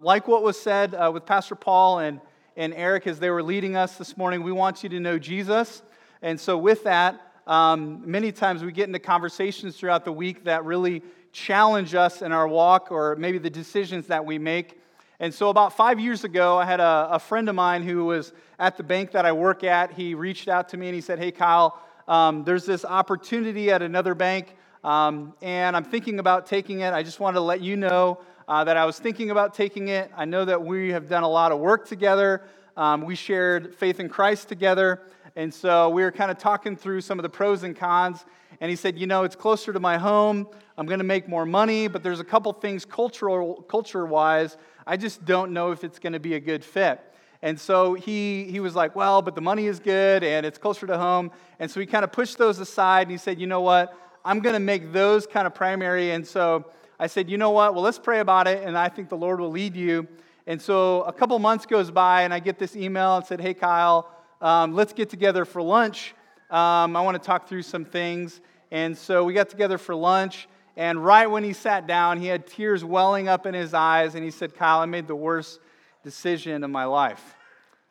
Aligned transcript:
Like 0.00 0.28
what 0.28 0.44
was 0.44 0.56
said 0.56 0.94
uh, 0.94 1.10
with 1.12 1.26
Pastor 1.26 1.56
Paul 1.56 1.98
and, 1.98 2.20
and 2.56 2.72
Eric 2.72 3.08
as 3.08 3.18
they 3.18 3.30
were 3.30 3.42
leading 3.42 3.74
us 3.74 3.96
this 3.96 4.16
morning, 4.16 4.44
we 4.44 4.52
want 4.52 4.84
you 4.84 4.88
to 4.90 5.00
know 5.00 5.18
Jesus. 5.18 5.82
And 6.22 6.38
so, 6.38 6.56
with 6.56 6.84
that, 6.84 7.20
um, 7.48 8.08
many 8.08 8.30
times 8.30 8.62
we 8.62 8.70
get 8.70 8.86
into 8.86 9.00
conversations 9.00 9.76
throughout 9.76 10.04
the 10.04 10.12
week 10.12 10.44
that 10.44 10.64
really 10.64 11.02
challenge 11.32 11.96
us 11.96 12.22
in 12.22 12.30
our 12.30 12.46
walk 12.46 12.92
or 12.92 13.16
maybe 13.16 13.38
the 13.38 13.50
decisions 13.50 14.06
that 14.06 14.24
we 14.24 14.38
make. 14.38 14.80
And 15.18 15.34
so, 15.34 15.48
about 15.48 15.72
five 15.72 15.98
years 15.98 16.22
ago, 16.22 16.58
I 16.58 16.64
had 16.64 16.78
a, 16.78 17.08
a 17.10 17.18
friend 17.18 17.48
of 17.48 17.56
mine 17.56 17.82
who 17.82 18.04
was 18.04 18.32
at 18.60 18.76
the 18.76 18.84
bank 18.84 19.10
that 19.10 19.26
I 19.26 19.32
work 19.32 19.64
at. 19.64 19.94
He 19.94 20.14
reached 20.14 20.46
out 20.46 20.68
to 20.68 20.76
me 20.76 20.86
and 20.86 20.94
he 20.94 21.00
said, 21.00 21.18
Hey, 21.18 21.32
Kyle, 21.32 21.76
um, 22.06 22.44
there's 22.44 22.64
this 22.64 22.84
opportunity 22.84 23.72
at 23.72 23.82
another 23.82 24.14
bank, 24.14 24.54
um, 24.84 25.34
and 25.42 25.74
I'm 25.76 25.82
thinking 25.82 26.20
about 26.20 26.46
taking 26.46 26.82
it. 26.82 26.94
I 26.94 27.02
just 27.02 27.18
wanted 27.18 27.34
to 27.34 27.40
let 27.40 27.60
you 27.60 27.76
know 27.76 28.20
uh, 28.48 28.64
that 28.64 28.78
I 28.78 28.86
was 28.86 28.98
thinking 28.98 29.30
about 29.30 29.52
taking 29.52 29.88
it. 29.88 30.10
I 30.16 30.24
know 30.24 30.46
that 30.46 30.64
we 30.64 30.90
have 30.92 31.06
done 31.06 31.22
a 31.22 31.28
lot 31.28 31.52
of 31.52 31.58
work 31.58 31.86
together. 31.86 32.42
Um, 32.78 33.02
we 33.02 33.14
shared 33.14 33.74
faith 33.74 34.00
in 34.00 34.08
Christ 34.08 34.48
together. 34.48 35.02
And 35.36 35.52
so 35.52 35.90
we 35.90 36.02
were 36.02 36.10
kind 36.10 36.30
of 36.30 36.38
talking 36.38 36.74
through 36.74 37.02
some 37.02 37.18
of 37.18 37.22
the 37.22 37.28
pros 37.28 37.62
and 37.62 37.76
cons. 37.76 38.24
And 38.60 38.70
he 38.70 38.76
said, 38.76 38.98
You 38.98 39.06
know, 39.06 39.24
it's 39.24 39.36
closer 39.36 39.72
to 39.74 39.80
my 39.80 39.98
home. 39.98 40.48
I'm 40.78 40.86
going 40.86 40.98
to 40.98 41.04
make 41.04 41.28
more 41.28 41.44
money, 41.44 41.88
but 41.88 42.02
there's 42.02 42.20
a 42.20 42.24
couple 42.24 42.52
things 42.54 42.86
cultural, 42.86 43.62
culture 43.68 44.06
wise. 44.06 44.56
I 44.86 44.96
just 44.96 45.24
don't 45.26 45.52
know 45.52 45.70
if 45.72 45.84
it's 45.84 45.98
going 45.98 46.14
to 46.14 46.20
be 46.20 46.34
a 46.34 46.40
good 46.40 46.64
fit. 46.64 47.00
And 47.42 47.60
so 47.60 47.94
he, 47.94 48.44
he 48.44 48.60
was 48.60 48.74
like, 48.74 48.96
Well, 48.96 49.20
but 49.20 49.34
the 49.34 49.42
money 49.42 49.66
is 49.66 49.78
good 49.78 50.24
and 50.24 50.46
it's 50.46 50.56
closer 50.56 50.86
to 50.86 50.96
home. 50.96 51.32
And 51.58 51.70
so 51.70 51.80
he 51.80 51.86
kind 51.86 52.02
of 52.02 52.12
pushed 52.12 52.38
those 52.38 52.58
aside 52.60 53.02
and 53.02 53.10
he 53.10 53.18
said, 53.18 53.38
You 53.38 53.46
know 53.46 53.60
what? 53.60 53.94
I'm 54.24 54.40
going 54.40 54.54
to 54.54 54.60
make 54.60 54.92
those 54.92 55.26
kind 55.26 55.46
of 55.46 55.54
primary. 55.54 56.12
And 56.12 56.26
so 56.26 56.64
I 57.00 57.06
said, 57.06 57.30
you 57.30 57.38
know 57.38 57.50
what? 57.50 57.74
Well, 57.74 57.82
let's 57.82 57.98
pray 57.98 58.20
about 58.20 58.48
it, 58.48 58.64
and 58.64 58.76
I 58.76 58.88
think 58.88 59.08
the 59.08 59.16
Lord 59.16 59.38
will 59.40 59.50
lead 59.50 59.76
you. 59.76 60.08
And 60.46 60.60
so 60.60 61.02
a 61.02 61.12
couple 61.12 61.38
months 61.38 61.64
goes 61.64 61.90
by, 61.90 62.22
and 62.22 62.34
I 62.34 62.40
get 62.40 62.58
this 62.58 62.74
email 62.74 63.16
and 63.16 63.24
said, 63.24 63.40
hey, 63.40 63.54
Kyle, 63.54 64.10
um, 64.40 64.74
let's 64.74 64.92
get 64.92 65.08
together 65.08 65.44
for 65.44 65.62
lunch. 65.62 66.14
Um, 66.50 66.96
I 66.96 67.02
want 67.02 67.20
to 67.20 67.24
talk 67.24 67.48
through 67.48 67.62
some 67.62 67.84
things. 67.84 68.40
And 68.70 68.96
so 68.96 69.24
we 69.24 69.32
got 69.32 69.48
together 69.48 69.78
for 69.78 69.94
lunch, 69.94 70.48
and 70.76 71.04
right 71.04 71.26
when 71.26 71.44
he 71.44 71.52
sat 71.52 71.86
down, 71.86 72.20
he 72.20 72.26
had 72.26 72.46
tears 72.46 72.84
welling 72.84 73.28
up 73.28 73.46
in 73.46 73.54
his 73.54 73.74
eyes, 73.74 74.14
and 74.14 74.24
he 74.24 74.30
said, 74.30 74.54
Kyle, 74.54 74.80
I 74.80 74.86
made 74.86 75.06
the 75.06 75.16
worst 75.16 75.60
decision 76.02 76.64
of 76.64 76.70
my 76.70 76.84
life. 76.84 77.36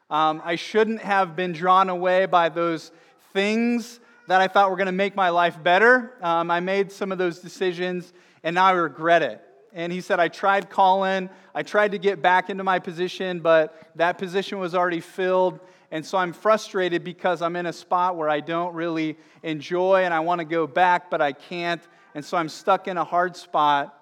Um, 0.10 0.42
I 0.44 0.56
shouldn't 0.56 1.02
have 1.02 1.36
been 1.36 1.52
drawn 1.52 1.90
away 1.90 2.26
by 2.28 2.50
those 2.50 2.92
things 3.34 4.00
that 4.28 4.42
I 4.42 4.48
thought 4.48 4.70
were 4.70 4.78
going 4.78 4.88
to 4.88 4.92
make 4.92 5.16
my 5.16 5.30
life 5.30 5.62
better. 5.62 6.14
Um, 6.22 6.50
I 6.50 6.60
made 6.60 6.92
some 6.92 7.12
of 7.12 7.18
those 7.18 7.40
decisions 7.40 8.14
and 8.48 8.54
now 8.56 8.68
I 8.68 8.72
regret 8.72 9.24
it. 9.24 9.42
And 9.74 9.92
he 9.92 10.00
said, 10.00 10.22
I 10.22 10.30
tried 10.30 10.70
calling, 10.70 11.30
I 11.54 11.64
tried 11.64 11.92
to 11.92 11.98
get 11.98 12.22
back 12.22 12.50
into 12.50 12.64
my 12.64 12.80
position, 12.80 13.42
but 13.42 13.78
that 13.96 14.18
position 14.18 14.58
was 14.58 14.74
already 14.74 15.02
filled. 15.02 15.60
And 15.92 16.06
so 16.06 16.18
I'm 16.18 16.32
frustrated 16.32 17.04
because 17.04 17.42
I'm 17.42 17.58
in 17.58 17.66
a 17.66 17.74
spot 17.74 18.16
where 18.16 18.30
I 18.30 18.40
don't 18.40 18.74
really 18.74 19.18
enjoy 19.44 20.06
and 20.06 20.14
I 20.14 20.22
want 20.22 20.40
to 20.40 20.46
go 20.46 20.66
back, 20.66 21.10
but 21.10 21.22
I 21.22 21.34
can't. 21.34 21.82
And 22.16 22.24
so 22.24 22.38
I'm 22.38 22.48
stuck 22.48 22.88
in 22.88 22.96
a 22.96 23.04
hard 23.04 23.36
spot, 23.36 23.94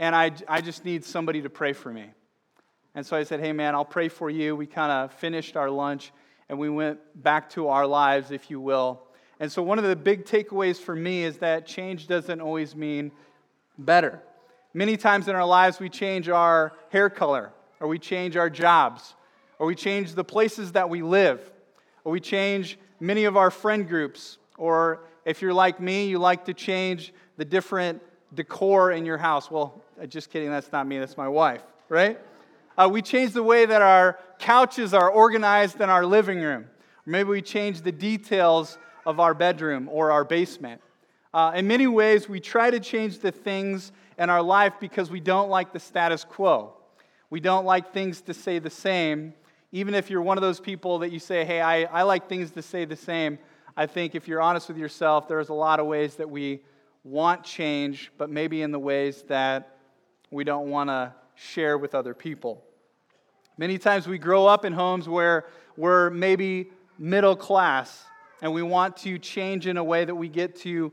and 0.00 0.16
I, 0.16 0.32
I 0.48 0.62
just 0.62 0.84
need 0.84 1.04
somebody 1.04 1.42
to 1.42 1.48
pray 1.48 1.72
for 1.72 1.92
me. 1.92 2.10
And 2.96 3.06
so 3.06 3.16
I 3.16 3.22
said, 3.22 3.38
Hey, 3.38 3.52
man, 3.52 3.76
I'll 3.76 3.84
pray 3.84 4.08
for 4.08 4.28
you. 4.28 4.56
We 4.56 4.66
kind 4.66 4.90
of 4.90 5.12
finished 5.12 5.56
our 5.56 5.70
lunch 5.70 6.10
and 6.48 6.58
we 6.58 6.70
went 6.70 6.98
back 7.14 7.50
to 7.50 7.68
our 7.68 7.86
lives, 7.86 8.32
if 8.32 8.50
you 8.50 8.60
will. 8.60 9.00
And 9.38 9.52
so, 9.52 9.62
one 9.62 9.78
of 9.78 9.84
the 9.84 9.94
big 9.94 10.24
takeaways 10.24 10.78
for 10.78 10.96
me 10.96 11.22
is 11.22 11.38
that 11.38 11.66
change 11.66 12.08
doesn't 12.08 12.40
always 12.40 12.74
mean 12.74 13.12
better. 13.78 14.22
Many 14.74 14.96
times 14.96 15.28
in 15.28 15.34
our 15.34 15.46
lives, 15.46 15.80
we 15.80 15.88
change 15.88 16.28
our 16.28 16.72
hair 16.90 17.08
color, 17.08 17.52
or 17.80 17.88
we 17.88 17.98
change 17.98 18.36
our 18.36 18.50
jobs, 18.50 19.14
or 19.58 19.66
we 19.66 19.74
change 19.74 20.14
the 20.14 20.24
places 20.24 20.72
that 20.72 20.88
we 20.90 21.02
live, 21.02 21.50
or 22.04 22.12
we 22.12 22.20
change 22.20 22.78
many 23.00 23.24
of 23.24 23.36
our 23.36 23.50
friend 23.50 23.88
groups, 23.88 24.38
or 24.58 25.00
if 25.24 25.42
you're 25.42 25.54
like 25.54 25.80
me, 25.80 26.06
you 26.08 26.18
like 26.18 26.44
to 26.44 26.54
change 26.54 27.12
the 27.36 27.44
different 27.44 28.02
decor 28.34 28.92
in 28.92 29.06
your 29.06 29.18
house. 29.18 29.50
Well, 29.50 29.82
uh, 30.00 30.06
just 30.06 30.30
kidding, 30.30 30.50
that's 30.50 30.72
not 30.72 30.86
me, 30.86 30.98
that's 30.98 31.16
my 31.16 31.28
wife, 31.28 31.62
right? 31.88 32.18
Uh, 32.76 32.88
we 32.90 33.00
change 33.00 33.32
the 33.32 33.42
way 33.42 33.64
that 33.64 33.80
our 33.80 34.18
couches 34.38 34.92
are 34.92 35.10
organized 35.10 35.80
in 35.80 35.88
our 35.88 36.04
living 36.04 36.40
room. 36.40 36.66
Maybe 37.06 37.30
we 37.30 37.40
change 37.40 37.80
the 37.82 37.92
details 37.92 38.78
of 39.06 39.20
our 39.20 39.32
bedroom 39.32 39.88
or 39.90 40.10
our 40.10 40.24
basement. 40.24 40.80
Uh, 41.36 41.52
in 41.54 41.68
many 41.68 41.86
ways, 41.86 42.30
we 42.30 42.40
try 42.40 42.70
to 42.70 42.80
change 42.80 43.18
the 43.18 43.30
things 43.30 43.92
in 44.16 44.30
our 44.30 44.40
life 44.40 44.72
because 44.80 45.10
we 45.10 45.20
don't 45.20 45.50
like 45.50 45.70
the 45.70 45.78
status 45.78 46.24
quo. 46.24 46.72
We 47.28 47.40
don't 47.40 47.66
like 47.66 47.92
things 47.92 48.22
to 48.22 48.32
stay 48.32 48.58
the 48.58 48.70
same. 48.70 49.34
Even 49.70 49.94
if 49.94 50.08
you're 50.08 50.22
one 50.22 50.38
of 50.38 50.42
those 50.42 50.60
people 50.60 51.00
that 51.00 51.12
you 51.12 51.18
say, 51.18 51.44
hey, 51.44 51.60
I, 51.60 51.82
I 51.82 52.04
like 52.04 52.26
things 52.26 52.52
to 52.52 52.62
stay 52.62 52.86
the 52.86 52.96
same, 52.96 53.38
I 53.76 53.84
think 53.84 54.14
if 54.14 54.26
you're 54.26 54.40
honest 54.40 54.68
with 54.68 54.78
yourself, 54.78 55.28
there's 55.28 55.50
a 55.50 55.52
lot 55.52 55.78
of 55.78 55.84
ways 55.84 56.14
that 56.14 56.30
we 56.30 56.62
want 57.04 57.44
change, 57.44 58.10
but 58.16 58.30
maybe 58.30 58.62
in 58.62 58.72
the 58.72 58.78
ways 58.78 59.22
that 59.28 59.76
we 60.30 60.42
don't 60.42 60.70
want 60.70 60.88
to 60.88 61.12
share 61.34 61.76
with 61.76 61.94
other 61.94 62.14
people. 62.14 62.64
Many 63.58 63.76
times 63.76 64.08
we 64.08 64.16
grow 64.16 64.46
up 64.46 64.64
in 64.64 64.72
homes 64.72 65.06
where 65.06 65.44
we're 65.76 66.08
maybe 66.08 66.70
middle 66.98 67.36
class 67.36 68.04
and 68.40 68.54
we 68.54 68.62
want 68.62 68.96
to 68.98 69.18
change 69.18 69.66
in 69.66 69.76
a 69.76 69.84
way 69.84 70.06
that 70.06 70.14
we 70.14 70.30
get 70.30 70.56
to 70.60 70.92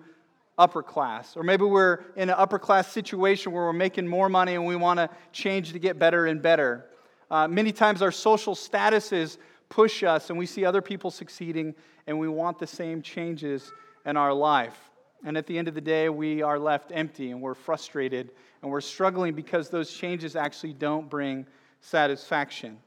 upper 0.57 0.83
class. 0.83 1.35
Or 1.35 1.43
maybe 1.43 1.63
we're 1.63 2.03
in 2.15 2.29
an 2.29 2.35
upper 2.37 2.59
class 2.59 2.91
situation 2.91 3.51
where 3.51 3.63
we're 3.63 3.73
making 3.73 4.07
more 4.07 4.29
money 4.29 4.55
and 4.55 4.65
we 4.65 4.75
want 4.75 4.97
to 4.99 5.09
change 5.31 5.73
to 5.73 5.79
get 5.79 5.97
better 5.97 6.27
and 6.27 6.41
better. 6.41 6.85
Uh, 7.31 7.47
many 7.47 7.71
times 7.71 8.01
our 8.01 8.11
social 8.11 8.53
statuses 8.53 9.37
push 9.69 10.03
us 10.03 10.29
and 10.29 10.37
we 10.37 10.45
see 10.45 10.65
other 10.65 10.81
people 10.81 11.09
succeeding 11.09 11.73
and 12.05 12.17
we 12.19 12.27
want 12.27 12.59
the 12.59 12.67
same 12.67 13.01
changes 13.01 13.71
in 14.05 14.17
our 14.17 14.33
life. 14.33 14.77
And 15.25 15.37
at 15.37 15.47
the 15.47 15.57
end 15.57 15.67
of 15.67 15.73
the 15.73 15.81
day, 15.81 16.09
we 16.09 16.41
are 16.41 16.59
left 16.59 16.91
empty 16.93 17.31
and 17.31 17.41
we're 17.41 17.53
frustrated 17.53 18.31
and 18.61 18.69
we're 18.69 18.81
struggling 18.81 19.33
because 19.33 19.69
those 19.69 19.91
changes 19.91 20.35
actually 20.35 20.73
don't 20.73 21.09
bring 21.09 21.47
satisfaction. 21.81 22.77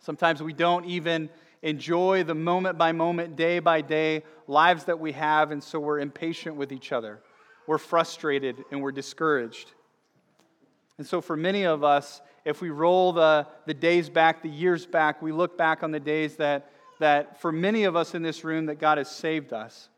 Sometimes 0.00 0.42
we 0.42 0.52
don't 0.52 0.84
even 0.86 1.28
enjoy 1.62 2.24
the 2.24 2.34
moment 2.34 2.78
by 2.78 2.92
moment, 2.92 3.36
day 3.36 3.58
by 3.58 3.80
day 3.80 4.22
lives 4.46 4.84
that 4.84 4.98
we 4.98 5.12
have, 5.12 5.50
and 5.50 5.62
so 5.62 5.78
we're 5.78 6.00
impatient 6.00 6.56
with 6.56 6.72
each 6.72 6.92
other. 6.92 7.20
We're 7.66 7.78
frustrated 7.78 8.64
and 8.70 8.82
we're 8.82 8.92
discouraged. 8.92 9.72
And 10.98 11.06
so, 11.06 11.20
for 11.20 11.36
many 11.36 11.64
of 11.64 11.82
us, 11.84 12.20
if 12.44 12.60
we 12.60 12.70
roll 12.70 13.12
the, 13.12 13.46
the 13.66 13.74
days 13.74 14.10
back, 14.10 14.42
the 14.42 14.48
years 14.48 14.86
back, 14.86 15.22
we 15.22 15.32
look 15.32 15.56
back 15.56 15.82
on 15.82 15.92
the 15.92 16.00
days 16.00 16.36
that, 16.36 16.70
that, 16.98 17.40
for 17.40 17.52
many 17.52 17.84
of 17.84 17.96
us 17.96 18.14
in 18.14 18.22
this 18.22 18.44
room, 18.44 18.66
that 18.66 18.78
God 18.78 18.98
has 18.98 19.10
saved 19.10 19.52
us. 19.52 19.88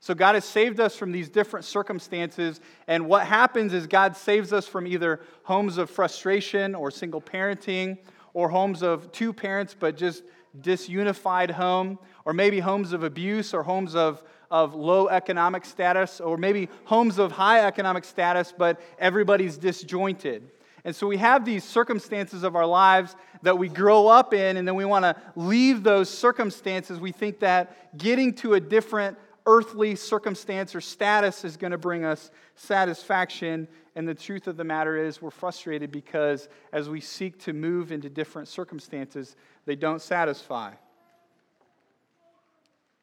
So, 0.00 0.12
God 0.12 0.34
has 0.34 0.44
saved 0.44 0.80
us 0.80 0.96
from 0.96 1.12
these 1.12 1.30
different 1.30 1.64
circumstances. 1.64 2.60
And 2.86 3.06
what 3.06 3.26
happens 3.26 3.72
is 3.72 3.86
God 3.86 4.16
saves 4.16 4.52
us 4.52 4.66
from 4.66 4.86
either 4.86 5.20
homes 5.44 5.78
of 5.78 5.88
frustration 5.88 6.74
or 6.74 6.90
single 6.90 7.22
parenting, 7.22 7.96
or 8.34 8.48
homes 8.48 8.82
of 8.82 9.12
two 9.12 9.32
parents, 9.32 9.74
but 9.78 9.96
just 9.96 10.24
disunified 10.60 11.50
home, 11.50 11.98
or 12.24 12.32
maybe 12.32 12.60
homes 12.60 12.92
of 12.92 13.02
abuse, 13.02 13.52
or 13.54 13.62
homes 13.62 13.94
of, 13.94 14.22
of 14.50 14.74
low 14.74 15.08
economic 15.08 15.64
status, 15.64 16.20
or 16.20 16.36
maybe 16.36 16.68
homes 16.84 17.18
of 17.18 17.32
high 17.32 17.66
economic 17.66 18.04
status, 18.04 18.52
but 18.56 18.80
everybody's 18.98 19.56
disjointed. 19.56 20.50
And 20.84 20.94
so 20.94 21.06
we 21.06 21.16
have 21.16 21.44
these 21.44 21.64
circumstances 21.64 22.42
of 22.42 22.56
our 22.56 22.66
lives 22.66 23.16
that 23.42 23.56
we 23.58 23.68
grow 23.68 24.06
up 24.06 24.34
in, 24.34 24.56
and 24.56 24.68
then 24.68 24.74
we 24.74 24.84
want 24.84 25.04
to 25.04 25.16
leave 25.34 25.82
those 25.82 26.10
circumstances. 26.10 27.00
We 27.00 27.12
think 27.12 27.40
that 27.40 27.96
getting 27.96 28.34
to 28.34 28.54
a 28.54 28.60
different 28.60 29.16
earthly 29.46 29.94
circumstance 29.94 30.74
or 30.74 30.80
status 30.80 31.44
is 31.44 31.56
going 31.56 31.70
to 31.70 31.78
bring 31.78 32.04
us 32.04 32.30
satisfaction. 32.54 33.68
And 33.94 34.08
the 34.08 34.14
truth 34.14 34.46
of 34.46 34.56
the 34.56 34.64
matter 34.64 34.96
is, 34.96 35.20
we're 35.20 35.30
frustrated 35.30 35.90
because 35.90 36.48
as 36.72 36.88
we 36.88 37.00
seek 37.00 37.38
to 37.40 37.52
move 37.52 37.92
into 37.92 38.08
different 38.08 38.48
circumstances, 38.48 39.36
they 39.66 39.76
don't 39.76 40.00
satisfy. 40.00 40.72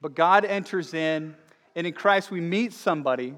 But 0.02 0.16
God 0.16 0.46
enters 0.46 0.94
in, 0.94 1.36
and 1.76 1.88
in 1.88 1.94
Christ 1.94 2.32
we 2.32 2.42
meet 2.42 2.74
somebody, 2.74 3.36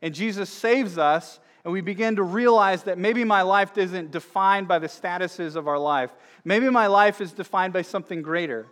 and 0.00 0.14
Jesus 0.14 0.48
saves 0.48 0.96
us, 0.96 1.40
and 1.64 1.72
we 1.72 1.80
begin 1.80 2.16
to 2.16 2.22
realize 2.22 2.84
that 2.84 2.98
maybe 2.98 3.24
my 3.24 3.42
life 3.42 3.76
isn't 3.78 4.10
defined 4.10 4.66
by 4.66 4.78
the 4.78 4.88
statuses 4.88 5.54
of 5.54 5.68
our 5.68 5.78
life. 5.78 6.10
Maybe 6.44 6.68
my 6.70 6.86
life 6.86 7.20
is 7.20 7.32
defined 7.32 7.72
by 7.72 7.82
something 7.82 8.22
greater. 8.22 8.66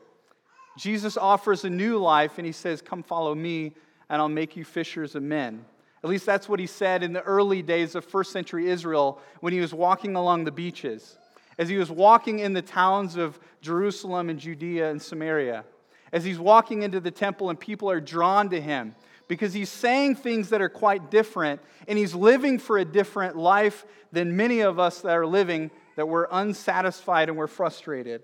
Jesus 0.76 1.16
offers 1.16 1.64
a 1.64 1.70
new 1.70 1.98
life, 1.98 2.38
and 2.38 2.46
he 2.46 2.52
says, 2.52 2.80
Come 2.80 3.02
follow 3.02 3.34
me, 3.34 3.74
and 4.08 4.20
I'll 4.20 4.28
make 4.28 4.56
you 4.56 4.64
fishers 4.64 5.14
of 5.14 5.22
men. 5.22 5.64
At 6.02 6.08
least 6.08 6.24
that's 6.24 6.48
what 6.48 6.60
he 6.60 6.66
said 6.66 7.02
in 7.02 7.12
the 7.12 7.22
early 7.22 7.62
days 7.62 7.94
of 7.94 8.04
first 8.04 8.32
century 8.32 8.68
Israel 8.68 9.20
when 9.40 9.52
he 9.52 9.60
was 9.60 9.74
walking 9.74 10.16
along 10.16 10.44
the 10.44 10.52
beaches 10.52 11.18
as 11.60 11.68
he 11.68 11.76
was 11.76 11.90
walking 11.90 12.38
in 12.38 12.54
the 12.54 12.62
towns 12.62 13.16
of 13.16 13.38
Jerusalem 13.60 14.30
and 14.30 14.40
Judea 14.40 14.90
and 14.90 15.00
Samaria, 15.00 15.62
as 16.10 16.24
he's 16.24 16.38
walking 16.38 16.82
into 16.82 17.00
the 17.00 17.10
temple 17.10 17.50
and 17.50 17.60
people 17.60 17.90
are 17.90 18.00
drawn 18.00 18.48
to 18.48 18.58
him 18.58 18.94
because 19.28 19.52
he's 19.52 19.68
saying 19.68 20.14
things 20.14 20.48
that 20.48 20.62
are 20.62 20.70
quite 20.70 21.10
different 21.10 21.60
and 21.86 21.98
he's 21.98 22.14
living 22.14 22.58
for 22.58 22.78
a 22.78 22.84
different 22.84 23.36
life 23.36 23.84
than 24.10 24.38
many 24.38 24.60
of 24.60 24.78
us 24.78 25.02
that 25.02 25.12
are 25.12 25.26
living 25.26 25.70
that 25.96 26.08
we're 26.08 26.26
unsatisfied 26.32 27.28
and 27.28 27.36
we're 27.36 27.46
frustrated. 27.46 28.22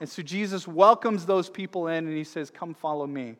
And 0.00 0.08
so 0.08 0.22
Jesus 0.22 0.68
welcomes 0.68 1.26
those 1.26 1.48
people 1.48 1.88
in 1.88 2.06
and 2.06 2.16
he 2.16 2.24
says, 2.24 2.50
Come 2.50 2.74
follow 2.74 3.06
me. 3.06 3.36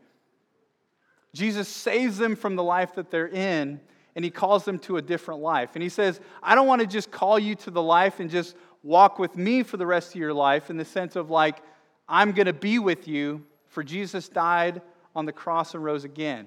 Jesus 1.34 1.68
saves 1.68 2.16
them 2.16 2.34
from 2.34 2.56
the 2.56 2.62
life 2.62 2.94
that 2.94 3.10
they're 3.10 3.28
in 3.28 3.80
and 4.14 4.24
he 4.24 4.30
calls 4.30 4.64
them 4.64 4.78
to 4.80 4.96
a 4.96 5.02
different 5.02 5.42
life. 5.42 5.70
And 5.74 5.82
he 5.82 5.90
says, 5.90 6.20
I 6.42 6.54
don't 6.54 6.66
want 6.66 6.80
to 6.80 6.86
just 6.86 7.10
call 7.10 7.38
you 7.38 7.54
to 7.56 7.70
the 7.70 7.82
life 7.82 8.18
and 8.18 8.30
just 8.30 8.56
walk 8.82 9.18
with 9.18 9.36
me 9.36 9.62
for 9.62 9.76
the 9.76 9.86
rest 9.86 10.14
of 10.14 10.20
your 10.20 10.32
life 10.32 10.70
in 10.70 10.78
the 10.78 10.84
sense 10.84 11.16
of 11.16 11.28
like, 11.28 11.62
I'm 12.08 12.32
going 12.32 12.46
to 12.46 12.54
be 12.54 12.78
with 12.78 13.06
you, 13.06 13.44
for 13.66 13.82
Jesus 13.82 14.28
died 14.28 14.80
on 15.14 15.26
the 15.26 15.32
cross 15.32 15.74
and 15.74 15.84
rose 15.84 16.04
again. 16.04 16.46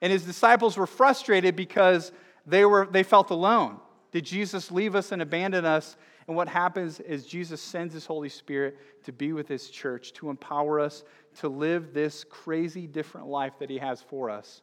And 0.00 0.12
his 0.12 0.24
disciples 0.24 0.76
were 0.76 0.86
frustrated 0.86 1.56
because 1.56 2.12
they, 2.46 2.64
were, 2.64 2.86
they 2.88 3.02
felt 3.02 3.30
alone. 3.30 3.78
Did 4.12 4.24
Jesus 4.24 4.70
leave 4.70 4.94
us 4.94 5.10
and 5.10 5.20
abandon 5.20 5.64
us? 5.64 5.96
And 6.26 6.36
what 6.36 6.48
happens 6.48 7.00
is 7.00 7.26
Jesus 7.26 7.60
sends 7.60 7.92
his 7.92 8.06
Holy 8.06 8.28
Spirit 8.28 8.78
to 9.04 9.12
be 9.12 9.32
with 9.32 9.48
his 9.48 9.68
church, 9.68 10.12
to 10.14 10.30
empower 10.30 10.80
us 10.80 11.04
to 11.36 11.48
live 11.48 11.92
this 11.92 12.24
crazy 12.24 12.86
different 12.86 13.26
life 13.26 13.52
that 13.58 13.68
he 13.68 13.78
has 13.78 14.00
for 14.00 14.30
us. 14.30 14.62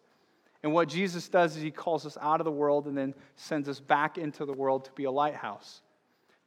And 0.64 0.74
what 0.74 0.90
Jesus 0.90 1.28
does 1.28 1.56
is 1.56 1.64
he 1.64 1.72
calls 1.72 2.06
us 2.06 2.18
out 2.22 2.40
of 2.40 2.46
the 2.46 2.52
world 2.52 2.88
and 2.88 2.98
then 2.98 3.14
sends 3.36 3.68
us 3.68 3.80
back 3.80 4.18
into 4.18 4.46
the 4.46 4.54
world 4.54 4.86
to 4.86 4.92
be 4.92 5.06
a 5.06 5.12
lighthouse, 5.12 5.82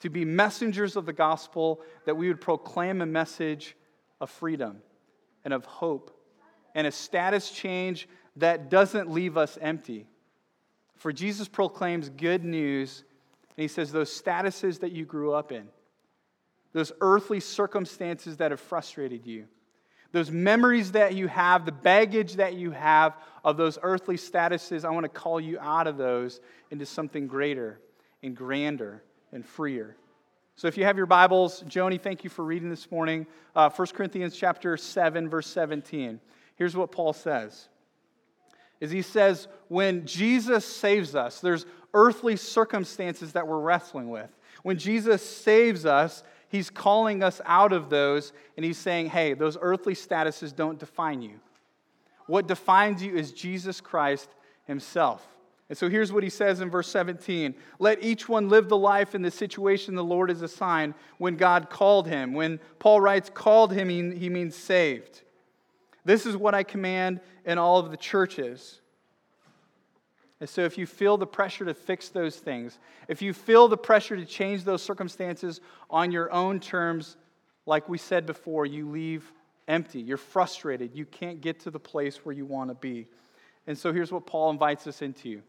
to 0.00 0.10
be 0.10 0.24
messengers 0.24 0.96
of 0.96 1.06
the 1.06 1.12
gospel, 1.12 1.80
that 2.06 2.16
we 2.16 2.28
would 2.28 2.40
proclaim 2.40 3.00
a 3.00 3.06
message 3.06 3.76
of 4.20 4.30
freedom 4.30 4.78
and 5.44 5.52
of 5.52 5.64
hope 5.64 6.16
and 6.74 6.86
a 6.86 6.92
status 6.92 7.50
change 7.50 8.08
that 8.36 8.68
doesn't 8.68 9.10
leave 9.10 9.36
us 9.36 9.58
empty. 9.60 10.06
For 10.96 11.12
Jesus 11.12 11.48
proclaims 11.48 12.08
good 12.08 12.44
news, 12.44 13.04
and 13.56 13.62
he 13.62 13.68
says, 13.68 13.92
Those 13.92 14.10
statuses 14.10 14.80
that 14.80 14.92
you 14.92 15.04
grew 15.04 15.32
up 15.32 15.52
in, 15.52 15.68
those 16.72 16.92
earthly 17.00 17.40
circumstances 17.40 18.38
that 18.38 18.50
have 18.50 18.60
frustrated 18.60 19.26
you, 19.26 19.46
those 20.12 20.30
memories 20.30 20.92
that 20.92 21.14
you 21.14 21.26
have, 21.26 21.64
the 21.64 21.72
baggage 21.72 22.34
that 22.34 22.54
you 22.54 22.70
have 22.70 23.16
of 23.44 23.56
those 23.56 23.78
earthly 23.82 24.16
statuses, 24.16 24.84
I 24.84 24.90
want 24.90 25.04
to 25.04 25.08
call 25.08 25.40
you 25.40 25.58
out 25.58 25.86
of 25.86 25.96
those 25.96 26.40
into 26.70 26.86
something 26.86 27.26
greater 27.26 27.80
and 28.22 28.36
grander 28.36 29.02
and 29.32 29.44
freer. 29.44 29.96
So 30.56 30.68
if 30.68 30.78
you 30.78 30.84
have 30.84 30.96
your 30.96 31.06
Bibles, 31.06 31.64
Joni, 31.64 32.00
thank 32.00 32.22
you 32.22 32.30
for 32.30 32.44
reading 32.44 32.70
this 32.70 32.88
morning. 32.92 33.26
Uh, 33.56 33.68
1 33.70 33.88
Corinthians 33.88 34.36
chapter 34.36 34.76
7, 34.76 35.28
verse 35.28 35.48
17. 35.48 36.20
Here's 36.54 36.76
what 36.76 36.92
Paul 36.92 37.12
says. 37.12 37.68
Is 38.78 38.92
he 38.92 39.02
says, 39.02 39.48
when 39.66 40.06
Jesus 40.06 40.64
saves 40.64 41.16
us, 41.16 41.40
there's 41.40 41.66
earthly 41.94 42.36
circumstances 42.36 43.32
that 43.32 43.46
we're 43.46 43.60
wrestling 43.60 44.10
with. 44.10 44.30
When 44.62 44.76
Jesus 44.76 45.22
saves 45.22 45.86
us, 45.86 46.22
He's 46.54 46.70
calling 46.70 47.20
us 47.24 47.40
out 47.46 47.72
of 47.72 47.90
those, 47.90 48.32
and 48.56 48.64
he's 48.64 48.78
saying, 48.78 49.06
hey, 49.06 49.34
those 49.34 49.58
earthly 49.60 49.94
statuses 49.94 50.54
don't 50.54 50.78
define 50.78 51.20
you. 51.20 51.40
What 52.28 52.46
defines 52.46 53.02
you 53.02 53.16
is 53.16 53.32
Jesus 53.32 53.80
Christ 53.80 54.28
himself. 54.64 55.26
And 55.68 55.76
so 55.76 55.90
here's 55.90 56.12
what 56.12 56.22
he 56.22 56.30
says 56.30 56.60
in 56.60 56.70
verse 56.70 56.86
17 56.86 57.56
Let 57.80 58.04
each 58.04 58.28
one 58.28 58.48
live 58.48 58.68
the 58.68 58.76
life 58.76 59.16
in 59.16 59.22
the 59.22 59.32
situation 59.32 59.96
the 59.96 60.04
Lord 60.04 60.28
has 60.28 60.42
assigned 60.42 60.94
when 61.18 61.34
God 61.34 61.70
called 61.70 62.06
him. 62.06 62.34
When 62.34 62.60
Paul 62.78 63.00
writes 63.00 63.32
called 63.34 63.72
him, 63.72 63.88
he, 63.88 64.28
means 64.28 64.54
saved. 64.54 65.22
This 66.04 66.24
is 66.24 66.36
what 66.36 66.54
I 66.54 66.62
command 66.62 67.20
in 67.44 67.58
all 67.58 67.80
of 67.80 67.90
the 67.90 67.96
churches. 67.96 68.80
And 70.44 70.48
so, 70.50 70.60
if 70.60 70.76
you 70.76 70.84
feel 70.84 71.16
the 71.16 71.26
pressure 71.26 71.64
to 71.64 71.72
fix 71.72 72.10
those 72.10 72.36
things, 72.36 72.78
if 73.08 73.22
you 73.22 73.32
feel 73.32 73.66
the 73.66 73.78
pressure 73.78 74.14
to 74.14 74.26
change 74.26 74.62
those 74.62 74.82
circumstances 74.82 75.62
on 75.88 76.12
your 76.12 76.30
own 76.30 76.60
terms, 76.60 77.16
like 77.64 77.88
we 77.88 77.96
said 77.96 78.26
before, 78.26 78.66
you 78.66 78.86
leave 78.86 79.32
empty. 79.68 80.02
You're 80.02 80.18
frustrated. 80.18 80.94
You 80.94 81.06
can't 81.06 81.40
get 81.40 81.60
to 81.60 81.70
the 81.70 81.80
place 81.80 82.26
where 82.26 82.34
you 82.34 82.44
want 82.44 82.68
to 82.68 82.74
be. 82.74 83.06
And 83.66 83.78
so, 83.78 83.90
here's 83.90 84.12
what 84.12 84.26
Paul 84.26 84.50
invites 84.50 84.86
us 84.86 85.00
into. 85.00 85.40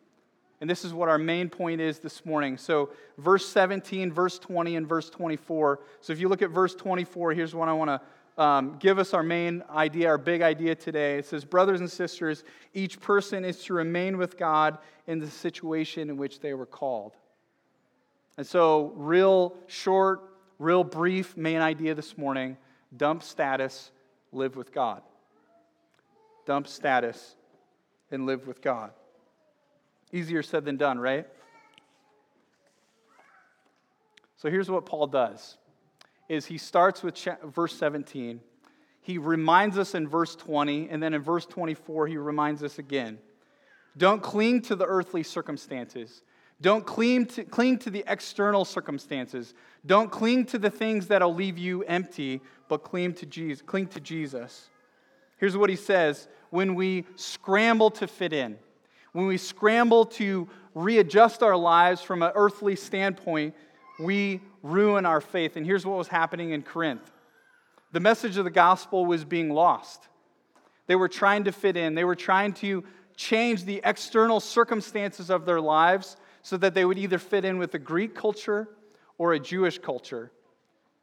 And 0.61 0.69
this 0.69 0.85
is 0.85 0.93
what 0.93 1.09
our 1.09 1.17
main 1.17 1.49
point 1.49 1.81
is 1.81 1.99
this 1.99 2.25
morning. 2.25 2.57
So, 2.57 2.91
verse 3.17 3.45
17, 3.49 4.13
verse 4.13 4.39
20, 4.39 4.77
and 4.77 4.87
verse 4.87 5.09
24. 5.09 5.81
So, 5.99 6.13
if 6.13 6.21
you 6.21 6.29
look 6.29 6.41
at 6.41 6.51
verse 6.51 6.73
24, 6.73 7.33
here's 7.33 7.53
what 7.53 7.67
I 7.67 7.73
want 7.73 7.89
to 7.89 7.99
um, 8.37 8.77
give 8.79 8.99
us 8.99 9.13
our 9.13 9.23
main 9.23 9.63
idea, 9.69 10.09
our 10.09 10.17
big 10.17 10.41
idea 10.41 10.75
today. 10.75 11.17
It 11.17 11.25
says, 11.25 11.45
Brothers 11.45 11.79
and 11.79 11.89
sisters, 11.89 12.43
each 12.73 12.99
person 12.99 13.45
is 13.45 13.63
to 13.65 13.73
remain 13.73 14.17
with 14.17 14.37
God 14.37 14.77
in 15.07 15.19
the 15.19 15.29
situation 15.29 16.09
in 16.09 16.17
which 16.17 16.39
they 16.39 16.53
were 16.53 16.65
called. 16.65 17.13
And 18.37 18.45
so, 18.45 18.91
real 18.95 19.55
short, 19.67 20.23
real 20.59 20.83
brief 20.83 21.37
main 21.37 21.61
idea 21.61 21.95
this 21.95 22.17
morning 22.17 22.57
dump 22.97 23.23
status, 23.23 23.91
live 24.31 24.55
with 24.55 24.73
God. 24.73 25.01
Dump 26.45 26.67
status 26.67 27.35
and 28.11 28.25
live 28.25 28.47
with 28.47 28.61
God. 28.61 28.91
Easier 30.11 30.43
said 30.43 30.65
than 30.65 30.77
done, 30.77 30.99
right? 30.99 31.27
So 34.37 34.49
here's 34.49 34.69
what 34.69 34.85
Paul 34.85 35.07
does 35.07 35.57
is 36.27 36.45
he 36.45 36.57
starts 36.57 37.03
with 37.03 37.17
verse 37.43 37.75
17. 37.75 38.39
He 39.01 39.17
reminds 39.17 39.77
us 39.77 39.93
in 39.93 40.07
verse 40.07 40.35
20, 40.35 40.89
and 40.89 41.01
then 41.01 41.13
in 41.13 41.21
verse 41.21 41.45
24, 41.45 42.07
he 42.07 42.17
reminds 42.17 42.63
us 42.63 42.79
again. 42.79 43.19
Don't 43.97 44.21
cling 44.21 44.61
to 44.63 44.75
the 44.75 44.85
earthly 44.85 45.23
circumstances. 45.23 46.21
Don't 46.61 46.85
cling 46.85 47.25
to, 47.27 47.43
cling 47.43 47.77
to 47.79 47.89
the 47.89 48.03
external 48.07 48.65
circumstances. 48.65 49.53
Don't 49.85 50.09
cling 50.09 50.45
to 50.45 50.57
the 50.57 50.69
things 50.69 51.07
that'll 51.07 51.33
leave 51.33 51.57
you 51.57 51.83
empty, 51.83 52.41
but 52.67 52.83
cling 52.83 53.13
to 53.15 53.25
Jesus. 53.25 53.61
Cling 53.61 53.87
to 53.87 53.99
Jesus. 53.99 54.69
Here's 55.37 55.57
what 55.57 55.69
he 55.69 55.75
says 55.75 56.27
when 56.49 56.75
we 56.75 57.05
scramble 57.15 57.91
to 57.91 58.07
fit 58.07 58.33
in, 58.33 58.57
when 59.11 59.27
we 59.27 59.37
scramble 59.37 60.05
to 60.05 60.47
readjust 60.73 61.43
our 61.43 61.57
lives 61.57 62.01
from 62.01 62.21
an 62.21 62.31
earthly 62.35 62.75
standpoint, 62.75 63.53
we 63.99 64.41
ruin 64.65 65.05
our 65.05 65.21
faith. 65.21 65.55
And 65.55 65.65
here's 65.65 65.85
what 65.85 65.97
was 65.97 66.07
happening 66.07 66.51
in 66.51 66.63
Corinth 66.63 67.11
the 67.91 67.99
message 68.01 68.35
of 68.35 68.43
the 68.43 68.51
gospel 68.51 69.05
was 69.05 69.23
being 69.23 69.49
lost. 69.49 70.09
They 70.87 70.95
were 70.95 71.07
trying 71.07 71.45
to 71.45 71.53
fit 71.53 71.77
in, 71.77 71.95
they 71.95 72.03
were 72.03 72.15
trying 72.15 72.53
to 72.55 72.83
change 73.15 73.63
the 73.63 73.79
external 73.85 74.41
circumstances 74.41 75.29
of 75.29 75.45
their 75.45 75.61
lives 75.61 76.17
so 76.41 76.57
that 76.57 76.73
they 76.73 76.83
would 76.83 76.97
either 76.97 77.17
fit 77.17 77.45
in 77.45 77.57
with 77.57 77.73
a 77.73 77.79
Greek 77.79 78.13
culture 78.13 78.67
or 79.17 79.33
a 79.33 79.39
Jewish 79.39 79.79
culture. 79.79 80.31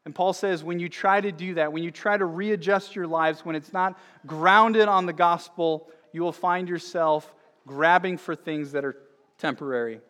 And 0.04 0.14
Paul 0.14 0.32
says, 0.32 0.62
when 0.62 0.78
you 0.78 0.88
try 0.88 1.20
to 1.20 1.32
do 1.32 1.54
that, 1.54 1.72
when 1.72 1.82
you 1.82 1.90
try 1.90 2.16
to 2.16 2.26
readjust 2.26 2.94
your 2.94 3.06
lives, 3.06 3.44
when 3.44 3.56
it's 3.56 3.72
not 3.72 3.98
grounded 4.26 4.88
on 4.88 5.06
the 5.06 5.12
gospel, 5.12 5.88
you 6.12 6.22
will 6.22 6.32
find 6.32 6.68
yourself 6.68 7.34
grabbing 7.66 8.18
for 8.18 8.34
things 8.34 8.72
that 8.72 8.84
are 8.84 8.96
temporary. 9.38 10.00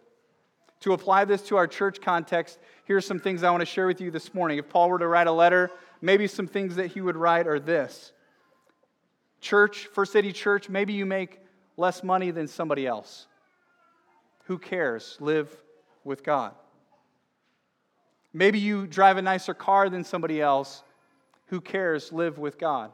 To 0.82 0.94
apply 0.94 1.24
this 1.24 1.42
to 1.42 1.56
our 1.56 1.68
church 1.68 2.00
context, 2.00 2.58
here 2.86 2.96
are 2.96 3.00
some 3.00 3.20
things 3.20 3.44
I 3.44 3.50
want 3.50 3.60
to 3.60 3.66
share 3.66 3.86
with 3.86 4.00
you 4.00 4.10
this 4.10 4.34
morning. 4.34 4.58
If 4.58 4.68
Paul 4.68 4.90
were 4.90 4.98
to 4.98 5.06
write 5.06 5.28
a 5.28 5.32
letter, 5.32 5.70
maybe 6.00 6.26
some 6.26 6.48
things 6.48 6.74
that 6.74 6.88
he 6.88 7.00
would 7.00 7.16
write 7.16 7.46
are 7.46 7.60
this 7.60 8.12
Church, 9.40 9.86
First 9.86 10.12
City 10.12 10.32
Church, 10.32 10.68
maybe 10.68 10.92
you 10.92 11.06
make 11.06 11.40
less 11.76 12.02
money 12.02 12.32
than 12.32 12.48
somebody 12.48 12.84
else. 12.86 13.26
Who 14.46 14.58
cares? 14.58 15.16
Live 15.20 15.54
with 16.02 16.24
God. 16.24 16.52
Maybe 18.32 18.58
you 18.58 18.88
drive 18.88 19.18
a 19.18 19.22
nicer 19.22 19.54
car 19.54 19.88
than 19.88 20.02
somebody 20.02 20.40
else. 20.40 20.82
Who 21.46 21.60
cares? 21.60 22.12
Live 22.12 22.38
with 22.38 22.58
God. 22.58 22.90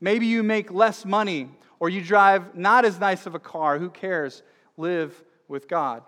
Maybe 0.00 0.26
you 0.26 0.42
make 0.42 0.72
less 0.72 1.04
money 1.04 1.48
or 1.78 1.88
you 1.88 2.02
drive 2.02 2.56
not 2.56 2.84
as 2.84 2.98
nice 2.98 3.26
of 3.26 3.36
a 3.36 3.40
car. 3.40 3.78
Who 3.78 3.90
cares? 3.90 4.42
Live 4.76 5.22
with 5.46 5.68
God. 5.68 6.02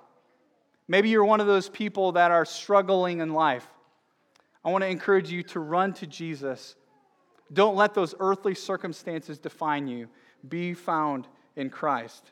Maybe 0.89 1.09
you're 1.09 1.25
one 1.25 1.41
of 1.41 1.47
those 1.47 1.69
people 1.69 2.13
that 2.13 2.31
are 2.31 2.45
struggling 2.45 3.21
in 3.21 3.33
life. 3.33 3.67
I 4.65 4.71
want 4.71 4.83
to 4.83 4.89
encourage 4.89 5.31
you 5.31 5.43
to 5.45 5.61
run 5.61 5.93
to 5.95 6.07
Jesus. 6.07 6.75
Don't 7.53 7.77
let 7.77 7.95
those 7.95 8.15
earthly 8.19 8.55
circumstances 8.55 9.39
define 9.39 9.87
you. 9.87 10.09
Be 10.49 10.75
found 10.75 11.27
in 11.57 11.71
Christ. 11.71 12.31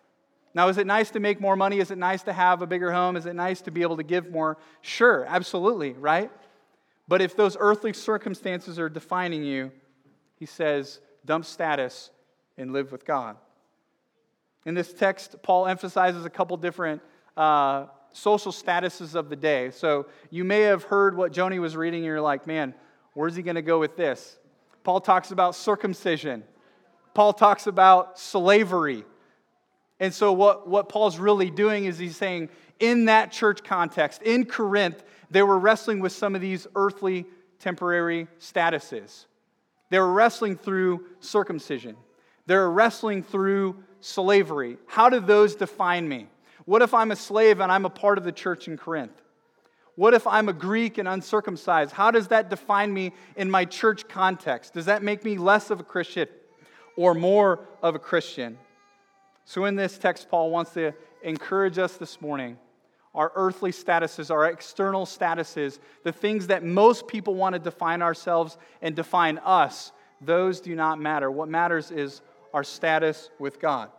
Now, 0.55 0.69
is 0.69 0.79
it 0.79 0.87
nice 0.87 1.11
to 1.11 1.21
make 1.21 1.41
more 1.41 1.57
money? 1.57 1.79
Is 1.79 1.91
it 1.91 1.99
nice 1.99 2.23
to 2.23 2.33
have 2.33 2.63
a 2.63 2.67
bigger 2.67 2.93
home? 2.93 3.17
Is 3.17 3.27
it 3.27 3.35
nice 3.35 3.61
to 3.63 3.73
be 3.73 3.83
able 3.83 3.97
to 3.97 4.05
give 4.05 4.31
more? 4.31 4.57
Sure, 4.83 5.25
absolutely, 5.29 5.93
right? 5.95 6.31
But 7.09 7.21
if 7.21 7.37
those 7.37 7.57
earthly 7.59 7.93
circumstances 7.93 8.79
are 8.79 8.89
defining 8.89 9.43
you, 9.43 9.73
he 10.37 10.47
says, 10.47 11.01
dump 11.25 11.45
status 11.45 12.11
and 12.57 12.73
live 12.73 12.93
with 12.93 13.05
God. 13.05 13.37
In 14.65 14.75
this 14.75 14.93
text, 14.93 15.37
Paul 15.43 15.67
emphasizes 15.67 16.25
a 16.25 16.31
couple 16.31 16.57
different 16.57 17.03
uh, 17.37 17.87
social 18.15 18.53
statuses 18.53 19.15
of 19.15 19.29
the 19.29 19.37
day. 19.37 19.71
So 19.71 20.07
you 20.31 20.45
may 20.45 20.61
have 20.63 20.85
heard 20.85 21.17
what 21.17 21.33
Joni 21.33 21.61
was 21.61 21.77
reading, 21.77 21.99
and 21.99 22.07
you're 22.07 22.21
like, 22.21 22.47
man, 22.47 22.75
where's 23.13 23.35
he 23.35 23.43
going 23.43 23.57
to 23.57 23.63
go 23.63 23.79
with 23.79 23.97
this? 23.97 24.39
Paul 24.85 25.01
talks 25.01 25.31
about 25.31 25.55
circumcision, 25.55 26.45
Paul 27.13 27.33
talks 27.33 27.67
about 27.67 28.19
slavery. 28.19 29.05
And 30.01 30.13
so, 30.13 30.33
what, 30.33 30.69
what 30.69 30.89
Paul's 30.89 31.19
really 31.19 31.51
doing 31.51 31.85
is 31.85 31.99
he's 31.99 32.17
saying, 32.17 32.49
in 32.81 33.05
that 33.05 33.31
church 33.31 33.63
context, 33.63 34.23
in 34.23 34.45
Corinth, 34.45 35.05
they 35.31 35.43
were 35.43 35.59
wrestling 35.59 36.01
with 36.01 36.11
some 36.11 36.35
of 36.35 36.41
these 36.41 36.67
earthly 36.75 37.27
temporary 37.61 38.27
statuses. 38.41 39.27
They 39.91 40.01
were 40.01 40.13
wrestling 40.13 40.57
through 40.57 41.07
circumcision. 41.21 41.97
They 42.47 42.57
were 42.57 42.71
wrestling 42.71 43.23
through 43.23 43.77
slavery. 44.01 44.77
How 44.87 45.09
do 45.09 45.21
those 45.21 45.55
define 45.55 46.09
me? 46.09 46.29
What 46.65 46.83
if 46.83 46.95
I'm 46.95 47.11
a 47.11 47.17
slave 47.17 47.61
and 47.61 47.71
I'm 47.71 47.85
a 47.85 47.91
part 47.91 48.19
of 48.19 48.25
the 48.25 48.33
church 48.33 48.69
in 48.69 48.77
Corinth? 48.77 49.21
What 49.97 50.15
if 50.15 50.27
I'm 50.27 50.49
a 50.49 50.53
Greek 50.53 50.99
and 50.99 51.07
uncircumcised? 51.07 51.93
How 51.93 52.11
does 52.11 52.29
that 52.29 52.51
define 52.51 52.93
me 52.93 53.13
in 53.37 53.51
my 53.51 53.65
church 53.65 54.09
context? 54.09 54.75
Does 54.75 54.87
that 54.87 55.03
make 55.03 55.25
me 55.25 55.39
less 55.39 55.71
of 55.71 55.79
a 55.79 55.85
Christian 55.85 56.29
or 56.97 57.15
more 57.15 57.61
of 57.83 57.95
a 57.95 57.99
Christian? 57.99 58.59
So, 59.45 59.67
in 59.67 59.77
this 59.77 59.99
text, 59.99 60.29
Paul 60.31 60.51
wants 60.51 60.73
to 60.73 60.93
encourage 61.23 61.79
us 61.79 61.97
this 61.97 62.21
morning. 62.21 62.59
Our 63.15 63.31
earthly 63.37 63.71
statuses, 63.71 64.31
our 64.31 64.47
external 64.47 65.07
statuses, 65.07 65.79
the 66.03 66.11
things 66.11 66.49
that 66.49 66.65
most 66.65 67.07
people 67.07 67.35
want 67.35 67.53
to 67.53 67.61
define 67.61 68.03
ourselves 68.03 68.57
and 68.83 68.97
define 68.97 69.39
us, 69.39 69.93
those 70.21 70.61
do 70.61 70.75
not 70.75 70.99
matter. 70.99 71.31
What 71.31 71.49
matters 71.49 71.93
is 71.93 72.23
our 72.53 72.65
status 72.65 73.31
with 73.39 73.61
God. 73.61 73.91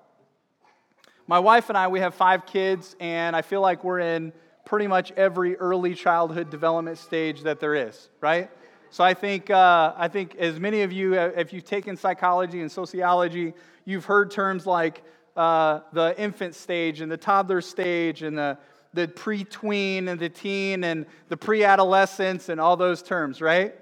My 1.28 1.40
wife 1.40 1.70
and 1.70 1.78
I, 1.78 1.88
we 1.88 2.02
have 2.02 2.14
five 2.14 2.46
kids, 2.46 2.96
and 3.00 3.36
I 3.36 3.42
feel 3.42 3.60
like 3.60 3.84
we're 3.84 4.00
in 4.00 4.32
pretty 4.64 4.86
much 4.86 5.12
every 5.14 5.56
early 5.58 5.96
childhood 5.96 6.52
development 6.52 7.00
stage 7.00 7.42
that 7.44 7.60
there 7.60 7.74
is, 7.74 8.10
right? 8.22 8.52
So 8.92 9.04
I 9.04 9.16
think, 9.16 9.50
uh, 9.50 9.94
I 9.98 10.08
think 10.08 10.36
as 10.36 10.60
many 10.60 10.84
of 10.84 10.92
you, 10.92 11.16
uh, 11.16 11.32
if 11.36 11.52
you've 11.52 11.66
taken 11.66 11.98
psychology 11.98 12.62
and 12.62 12.72
sociology, 12.72 13.56
you've 13.86 14.06
heard 14.06 14.30
terms 14.30 14.68
like 14.68 15.02
uh, 15.36 15.80
the 15.94 16.14
infant 16.20 16.54
stage 16.54 17.02
and 17.02 17.12
the 17.12 17.18
toddler 17.18 17.62
stage 17.62 18.22
and 18.22 18.38
the, 18.38 18.60
the 18.94 19.08
pre-tween 19.08 20.08
and 20.08 20.20
the 20.20 20.30
teen 20.30 20.84
and 20.84 21.08
the 21.30 21.38
pre-adolescence 21.38 22.50
and 22.50 22.62
all 22.62 22.78
those 22.78 23.02
terms, 23.02 23.42
right? 23.42 23.74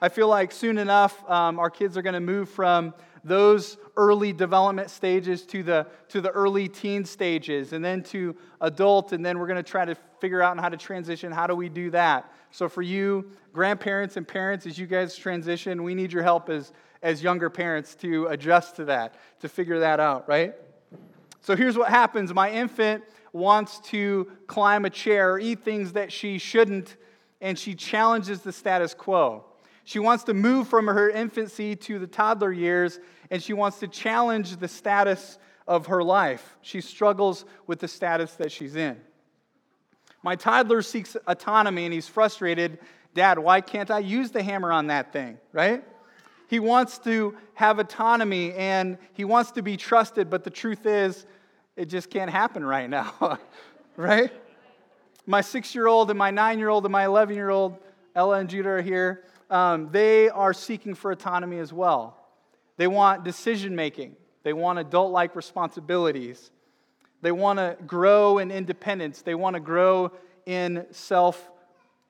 I 0.00 0.08
feel 0.10 0.28
like 0.28 0.52
soon 0.52 0.78
enough 0.78 1.28
um, 1.28 1.58
our 1.58 1.70
kids 1.70 1.96
are 1.96 2.02
going 2.02 2.14
to 2.14 2.20
move 2.20 2.48
from 2.48 2.94
those 3.24 3.76
early 3.96 4.32
development 4.32 4.90
stages 4.90 5.42
to 5.46 5.62
the, 5.62 5.86
to 6.08 6.20
the 6.20 6.30
early 6.30 6.68
teen 6.68 7.04
stages 7.04 7.72
and 7.72 7.84
then 7.84 8.02
to 8.04 8.36
adult, 8.60 9.12
and 9.12 9.24
then 9.24 9.38
we're 9.38 9.46
going 9.46 9.62
to 9.62 9.68
try 9.68 9.84
to 9.84 9.94
figure 10.20 10.42
out 10.42 10.58
how 10.58 10.68
to 10.68 10.76
transition. 10.76 11.32
How 11.32 11.46
do 11.46 11.54
we 11.54 11.68
do 11.68 11.90
that? 11.90 12.32
So, 12.50 12.68
for 12.68 12.82
you, 12.82 13.30
grandparents 13.52 14.16
and 14.16 14.26
parents, 14.26 14.66
as 14.66 14.78
you 14.78 14.86
guys 14.86 15.16
transition, 15.16 15.82
we 15.82 15.94
need 15.94 16.12
your 16.12 16.22
help 16.22 16.48
as, 16.48 16.72
as 17.02 17.22
younger 17.22 17.50
parents 17.50 17.94
to 17.96 18.26
adjust 18.26 18.76
to 18.76 18.86
that, 18.86 19.14
to 19.40 19.48
figure 19.48 19.80
that 19.80 20.00
out, 20.00 20.28
right? 20.28 20.54
So, 21.40 21.56
here's 21.56 21.76
what 21.76 21.90
happens 21.90 22.32
my 22.32 22.50
infant 22.50 23.04
wants 23.32 23.80
to 23.80 24.30
climb 24.46 24.84
a 24.84 24.90
chair 24.90 25.32
or 25.32 25.38
eat 25.38 25.60
things 25.60 25.92
that 25.92 26.10
she 26.10 26.38
shouldn't, 26.38 26.96
and 27.40 27.58
she 27.58 27.74
challenges 27.74 28.40
the 28.40 28.52
status 28.52 28.94
quo. 28.94 29.44
She 29.88 30.00
wants 30.00 30.24
to 30.24 30.34
move 30.34 30.68
from 30.68 30.86
her 30.86 31.08
infancy 31.08 31.74
to 31.74 31.98
the 31.98 32.06
toddler 32.06 32.52
years, 32.52 33.00
and 33.30 33.42
she 33.42 33.54
wants 33.54 33.78
to 33.78 33.88
challenge 33.88 34.58
the 34.58 34.68
status 34.68 35.38
of 35.66 35.86
her 35.86 36.04
life. 36.04 36.58
She 36.60 36.82
struggles 36.82 37.46
with 37.66 37.78
the 37.78 37.88
status 37.88 38.34
that 38.34 38.52
she's 38.52 38.76
in. 38.76 39.00
My 40.22 40.36
toddler 40.36 40.82
seeks 40.82 41.16
autonomy 41.26 41.86
and 41.86 41.94
he's 41.94 42.06
frustrated. 42.06 42.80
Dad, 43.14 43.38
why 43.38 43.62
can't 43.62 43.90
I 43.90 44.00
use 44.00 44.30
the 44.30 44.42
hammer 44.42 44.72
on 44.72 44.88
that 44.88 45.10
thing, 45.10 45.38
right? 45.52 45.82
He 46.48 46.60
wants 46.60 46.98
to 46.98 47.34
have 47.54 47.78
autonomy 47.78 48.52
and 48.52 48.98
he 49.14 49.24
wants 49.24 49.52
to 49.52 49.62
be 49.62 49.78
trusted, 49.78 50.28
but 50.28 50.44
the 50.44 50.50
truth 50.50 50.84
is, 50.84 51.24
it 51.76 51.86
just 51.86 52.10
can't 52.10 52.30
happen 52.30 52.62
right 52.62 52.90
now, 52.90 53.38
right? 53.96 54.30
My 55.24 55.40
six 55.40 55.74
year 55.74 55.86
old 55.86 56.10
and 56.10 56.18
my 56.18 56.30
nine 56.30 56.58
year 56.58 56.68
old 56.68 56.84
and 56.84 56.92
my 56.92 57.06
11 57.06 57.34
year 57.34 57.48
old, 57.48 57.78
Ella 58.14 58.40
and 58.40 58.50
Judah 58.50 58.68
are 58.68 58.82
here 58.82 59.24
um, 59.50 59.88
they 59.90 60.28
are 60.28 60.52
seeking 60.52 60.94
for 60.94 61.10
autonomy 61.10 61.58
as 61.58 61.72
well. 61.72 62.16
They 62.76 62.86
want 62.86 63.24
decision 63.24 63.74
making, 63.74 64.16
they 64.42 64.52
want 64.52 64.78
adult 64.78 65.12
like 65.12 65.34
responsibilities, 65.34 66.50
they 67.22 67.32
want 67.32 67.58
to 67.58 67.76
grow 67.86 68.38
in 68.38 68.50
independence, 68.50 69.22
they 69.22 69.34
want 69.34 69.54
to 69.54 69.60
grow 69.60 70.12
in 70.46 70.86
self 70.90 71.50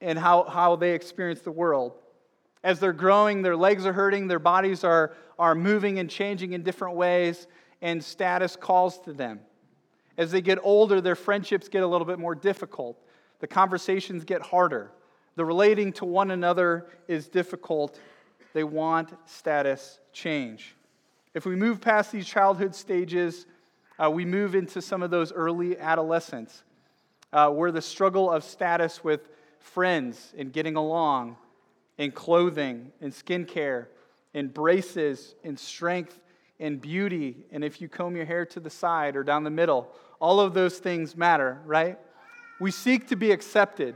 and 0.00 0.18
how, 0.18 0.45
how 0.45 0.76
they 0.76 0.92
experience 0.92 1.40
the 1.40 1.50
world. 1.50 1.95
As 2.62 2.80
they're 2.80 2.92
growing, 2.92 3.42
their 3.42 3.57
legs 3.57 3.87
are 3.87 3.92
hurting, 3.92 4.28
their 4.28 4.38
bodies 4.38 4.85
are, 4.85 5.14
are 5.38 5.54
moving 5.54 5.99
and 5.99 6.11
changing 6.11 6.52
in 6.52 6.62
different 6.62 6.97
ways, 6.97 7.47
and 7.80 8.02
status 8.02 8.57
calls 8.57 8.99
to 9.00 9.12
them. 9.12 9.40
As 10.16 10.33
they 10.33 10.40
get 10.40 10.59
older, 10.62 11.00
their 11.00 11.14
friendships 11.14 11.68
get 11.68 11.83
a 11.83 11.87
little 11.87 12.07
bit 12.07 12.18
more 12.18 12.35
difficult. 12.35 13.00
The 13.40 13.47
conversations 13.47 14.25
get 14.25 14.42
harder. 14.42 14.90
The 15.38 15.45
relating 15.45 15.92
to 15.92 16.04
one 16.04 16.33
another 16.33 16.88
is 17.07 17.28
difficult. 17.28 18.00
They 18.54 18.64
want 18.64 19.12
status 19.25 20.00
change. 20.12 20.75
If 21.33 21.47
we 21.47 21.54
move 21.54 21.80
past 21.80 22.11
these 22.11 22.26
childhood 22.26 22.75
stages, 22.75 23.47
uh, 24.00 24.11
we 24.11 24.25
move 24.25 24.57
into 24.57 24.83
some 24.83 25.00
of 25.00 25.12
those 25.12 25.30
early 25.30 25.78
adolescence, 25.78 26.64
uh, 27.33 27.50
where 27.50 27.71
the 27.71 27.80
struggle 27.80 28.28
of 28.33 28.42
status 28.42 29.04
with 29.04 29.28
friends 29.61 30.35
and 30.37 30.52
getting 30.52 30.75
along, 30.75 31.37
in 31.99 32.11
clothing, 32.11 32.90
in 33.00 33.12
skincare, 33.12 33.87
in 34.35 34.49
braces, 34.49 35.37
in 35.45 35.57
strength, 35.57 36.18
in 36.59 36.78
beauty, 36.78 37.47
and 37.52 37.62
if 37.62 37.80
you 37.80 37.88
comb 37.88 38.16
your 38.16 38.26
hair 38.26 38.45
to 38.45 38.59
the 38.59 38.71
side 38.71 39.14
or 39.14 39.23
down 39.23 39.45
the 39.45 39.50
middle, 39.50 39.88
all 40.18 40.40
of 40.40 40.52
those 40.52 40.80
things 40.80 41.16
matter, 41.16 41.61
right? 41.64 41.97
We 42.59 42.73
seek 42.73 43.07
to 43.07 43.14
be 43.14 43.30
accepted. 43.30 43.95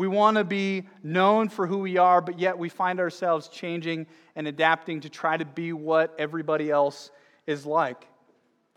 We 0.00 0.08
want 0.08 0.38
to 0.38 0.44
be 0.44 0.88
known 1.02 1.50
for 1.50 1.66
who 1.66 1.80
we 1.80 1.98
are, 1.98 2.22
but 2.22 2.38
yet 2.38 2.56
we 2.56 2.70
find 2.70 3.00
ourselves 3.00 3.48
changing 3.48 4.06
and 4.34 4.48
adapting 4.48 5.02
to 5.02 5.10
try 5.10 5.36
to 5.36 5.44
be 5.44 5.74
what 5.74 6.14
everybody 6.18 6.70
else 6.70 7.10
is 7.46 7.66
like. 7.66 8.08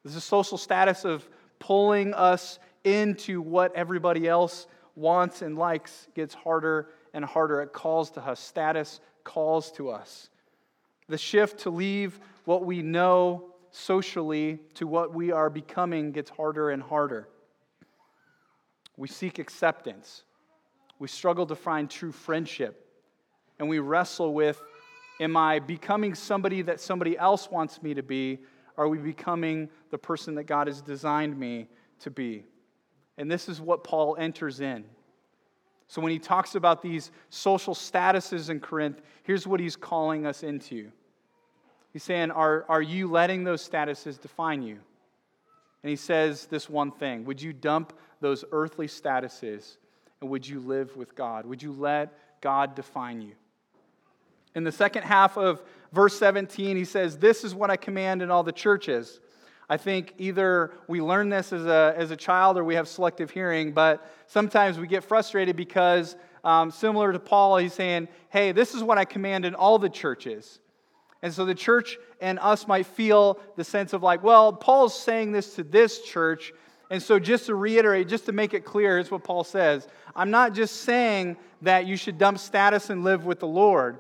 This 0.04 0.18
is 0.18 0.24
social 0.26 0.58
status 0.58 1.06
of 1.06 1.26
pulling 1.60 2.14
us 2.14 2.60
into 2.84 3.42
what 3.42 3.74
everybody 3.74 4.28
else 4.28 4.68
wants 4.98 5.42
and 5.42 5.58
likes 5.58 6.10
gets 6.14 6.34
harder 6.34 6.90
and 7.14 7.24
harder. 7.24 7.62
It 7.62 7.72
calls 7.72 8.12
to 8.12 8.22
us. 8.22 8.42
Status 8.42 9.00
calls 9.24 9.72
to 9.78 9.92
us. 9.92 10.30
The 11.08 11.18
shift 11.18 11.60
to 11.60 11.70
leave 11.70 12.20
what 12.44 12.66
we 12.66 12.82
know 12.82 13.46
socially 13.72 14.60
to 14.74 14.88
what 14.88 15.14
we 15.14 15.32
are 15.32 15.50
becoming 15.50 16.12
gets 16.12 16.32
harder 16.32 16.70
and 16.70 16.84
harder. 16.84 17.30
We 18.98 19.08
seek 19.08 19.40
acceptance. 19.40 20.24
We 21.04 21.10
struggle 21.10 21.46
to 21.48 21.56
find 21.58 21.90
true 21.90 22.14
friendship. 22.14 22.88
And 23.60 23.68
we 23.68 23.80
wrestle 23.80 24.34
with 24.34 24.62
Am 25.20 25.36
I 25.36 25.60
becoming 25.60 26.16
somebody 26.16 26.62
that 26.62 26.80
somebody 26.80 27.18
else 27.18 27.52
wants 27.52 27.84
me 27.84 27.94
to 27.96 28.02
be? 28.02 28.40
Are 28.78 28.88
we 28.88 29.00
becoming 29.00 29.68
the 29.92 29.98
person 29.98 30.36
that 30.36 30.46
God 30.46 30.68
has 30.68 30.82
designed 30.82 31.38
me 31.38 31.68
to 32.00 32.10
be? 32.10 32.46
And 33.18 33.30
this 33.30 33.50
is 33.50 33.60
what 33.60 33.84
Paul 33.84 34.16
enters 34.18 34.62
in. 34.62 34.86
So 35.90 36.02
when 36.02 36.14
he 36.14 36.20
talks 36.20 36.56
about 36.56 36.82
these 36.82 37.12
social 37.30 37.74
statuses 37.74 38.50
in 38.50 38.62
Corinth, 38.62 39.02
here's 39.24 39.46
what 39.46 39.60
he's 39.60 39.76
calling 39.76 40.26
us 40.26 40.42
into. 40.42 40.90
He's 41.92 42.04
saying, 42.04 42.32
Are, 42.32 42.64
are 42.70 42.82
you 42.82 43.12
letting 43.12 43.44
those 43.44 43.68
statuses 43.68 44.22
define 44.22 44.62
you? 44.62 44.80
And 45.84 45.90
he 45.90 45.98
says 45.98 46.46
this 46.46 46.70
one 46.70 46.92
thing 46.92 47.26
Would 47.26 47.42
you 47.42 47.52
dump 47.52 47.92
those 48.22 48.46
earthly 48.54 48.88
statuses 48.88 49.76
and 50.24 50.32
would 50.32 50.48
you 50.48 50.62
live 50.62 50.96
with 50.96 51.16
God? 51.16 51.46
Would 51.46 51.62
you 51.62 51.74
let 51.74 52.14
God 52.40 52.76
define 52.76 53.22
you? 53.22 53.34
In 54.56 54.64
the 54.64 54.72
second 54.72 55.04
half 55.04 55.38
of 55.38 55.62
verse 55.92 56.18
17, 56.18 56.78
he 56.78 56.86
says, 56.86 57.18
This 57.18 57.44
is 57.44 57.54
what 57.54 57.70
I 57.70 57.76
command 57.76 58.22
in 58.22 58.32
all 58.32 58.42
the 58.42 58.54
churches. 58.54 59.20
I 59.70 59.76
think 59.76 60.14
either 60.18 60.72
we 60.88 61.02
learn 61.02 61.28
this 61.28 61.52
as 61.52 61.66
a, 61.66 61.94
as 61.98 62.12
a 62.12 62.16
child 62.16 62.58
or 62.58 62.64
we 62.64 62.76
have 62.76 62.88
selective 62.88 63.32
hearing, 63.32 63.74
but 63.74 64.10
sometimes 64.28 64.80
we 64.80 64.88
get 64.88 65.04
frustrated 65.04 65.58
because, 65.58 66.16
um, 66.46 66.72
similar 66.72 67.12
to 67.12 67.20
Paul, 67.20 67.58
he's 67.58 67.74
saying, 67.74 68.08
Hey, 68.30 68.54
this 68.54 68.74
is 68.74 68.82
what 68.82 68.98
I 68.98 69.04
command 69.04 69.44
in 69.44 69.56
all 69.56 69.78
the 69.78 69.90
churches. 69.90 70.60
And 71.22 71.34
so 71.34 71.44
the 71.44 71.56
church 71.56 71.98
and 72.22 72.40
us 72.40 72.66
might 72.66 72.86
feel 72.86 73.40
the 73.58 73.64
sense 73.66 73.92
of 73.92 74.04
like, 74.04 74.24
well, 74.24 74.54
Paul's 74.54 74.98
saying 74.98 75.34
this 75.34 75.56
to 75.56 75.64
this 75.64 76.02
church, 76.02 76.54
and 76.94 77.02
so, 77.02 77.18
just 77.18 77.48
to 77.48 77.56
reiterate, 77.56 78.08
just 78.08 78.28
to 78.28 78.34
make 78.34 78.54
it 78.54 78.64
clear, 78.64 78.98
here's 78.98 79.10
what 79.10 79.24
Paul 79.24 79.44
says 79.44 79.88
I'm 80.16 80.30
not 80.30 80.54
just 80.54 80.82
saying 80.82 81.38
that 81.64 81.88
you 81.88 81.98
should 81.98 82.20
dump 82.20 82.38
status 82.38 82.92
and 82.92 83.04
live 83.04 83.26
with 83.26 83.40
the 83.40 83.48
Lord, 83.48 83.98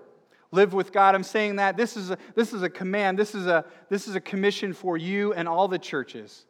live 0.52 0.74
with 0.76 0.92
God. 0.92 1.16
I'm 1.16 1.24
saying 1.24 1.56
that 1.56 1.76
this 1.76 1.98
is 1.98 2.12
a, 2.12 2.20
this 2.36 2.54
is 2.54 2.62
a 2.62 2.70
command, 2.70 3.18
this 3.18 3.34
is 3.34 3.48
a, 3.48 3.66
this 3.90 4.08
is 4.08 4.14
a 4.14 4.22
commission 4.22 4.74
for 4.74 4.96
you 4.96 5.34
and 5.34 5.48
all 5.48 5.68
the 5.68 5.80
churches. 5.80 6.46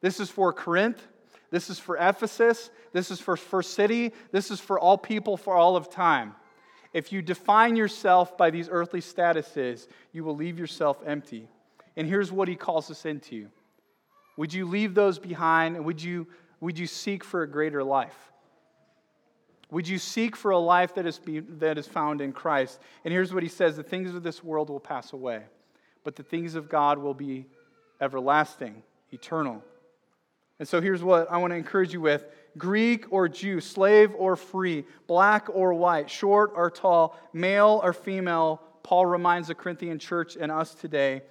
This 0.00 0.18
is 0.18 0.30
for 0.30 0.50
Corinth, 0.54 1.06
this 1.50 1.68
is 1.68 1.78
for 1.78 1.98
Ephesus, 1.98 2.70
this 2.94 3.10
is 3.10 3.20
for 3.20 3.36
First 3.36 3.74
City, 3.74 4.14
this 4.30 4.50
is 4.50 4.60
for 4.60 4.80
all 4.80 4.96
people 4.96 5.36
for 5.36 5.54
all 5.54 5.76
of 5.76 5.90
time. 5.90 6.34
If 6.94 7.12
you 7.12 7.20
define 7.20 7.76
yourself 7.76 8.38
by 8.38 8.48
these 8.48 8.70
earthly 8.70 9.02
statuses, 9.02 9.88
you 10.14 10.24
will 10.24 10.36
leave 10.36 10.58
yourself 10.58 11.02
empty. 11.04 11.48
And 11.98 12.08
here's 12.08 12.32
what 12.32 12.48
he 12.48 12.56
calls 12.56 12.90
us 12.90 13.04
into 13.04 13.50
would 14.36 14.52
you 14.52 14.66
leave 14.66 14.94
those 14.94 15.18
behind? 15.18 15.76
And 15.76 15.84
would 15.84 16.02
you 16.02 16.26
would 16.62 16.78
you 16.78 16.86
seek 16.86 17.24
for 17.24 17.42
a 17.42 17.48
greater 17.48 17.82
life? 17.82 18.32
Would 19.72 19.88
you 19.88 19.98
seek 19.98 20.36
for 20.36 20.52
a 20.52 20.58
life 20.58 20.94
that 20.94 21.06
is, 21.06 21.18
be, 21.18 21.40
that 21.40 21.76
is 21.76 21.88
found 21.88 22.20
in 22.20 22.32
Christ? 22.32 22.78
And 23.04 23.12
here's 23.12 23.34
what 23.34 23.42
he 23.42 23.48
says 23.48 23.76
the 23.76 23.82
things 23.82 24.14
of 24.14 24.22
this 24.22 24.44
world 24.44 24.70
will 24.70 24.78
pass 24.78 25.12
away, 25.12 25.42
but 26.04 26.14
the 26.14 26.22
things 26.22 26.54
of 26.54 26.68
God 26.68 26.98
will 26.98 27.14
be 27.14 27.46
everlasting, 28.00 28.82
eternal. 29.12 29.60
And 30.60 30.68
so 30.68 30.80
here's 30.80 31.02
what 31.02 31.28
I 31.32 31.38
want 31.38 31.50
to 31.50 31.56
encourage 31.56 31.92
you 31.92 32.00
with 32.00 32.26
Greek 32.56 33.06
or 33.10 33.28
Jew, 33.28 33.60
slave 33.60 34.14
or 34.16 34.36
free, 34.36 34.84
black 35.08 35.48
or 35.52 35.74
white, 35.74 36.08
short 36.08 36.52
or 36.54 36.70
tall, 36.70 37.18
male 37.32 37.80
or 37.82 37.92
female. 37.92 38.62
Paul 38.84 39.06
reminds 39.06 39.48
the 39.48 39.56
Corinthian 39.56 39.98
church 39.98 40.36
and 40.36 40.52
us 40.52 40.74
today 40.74 41.22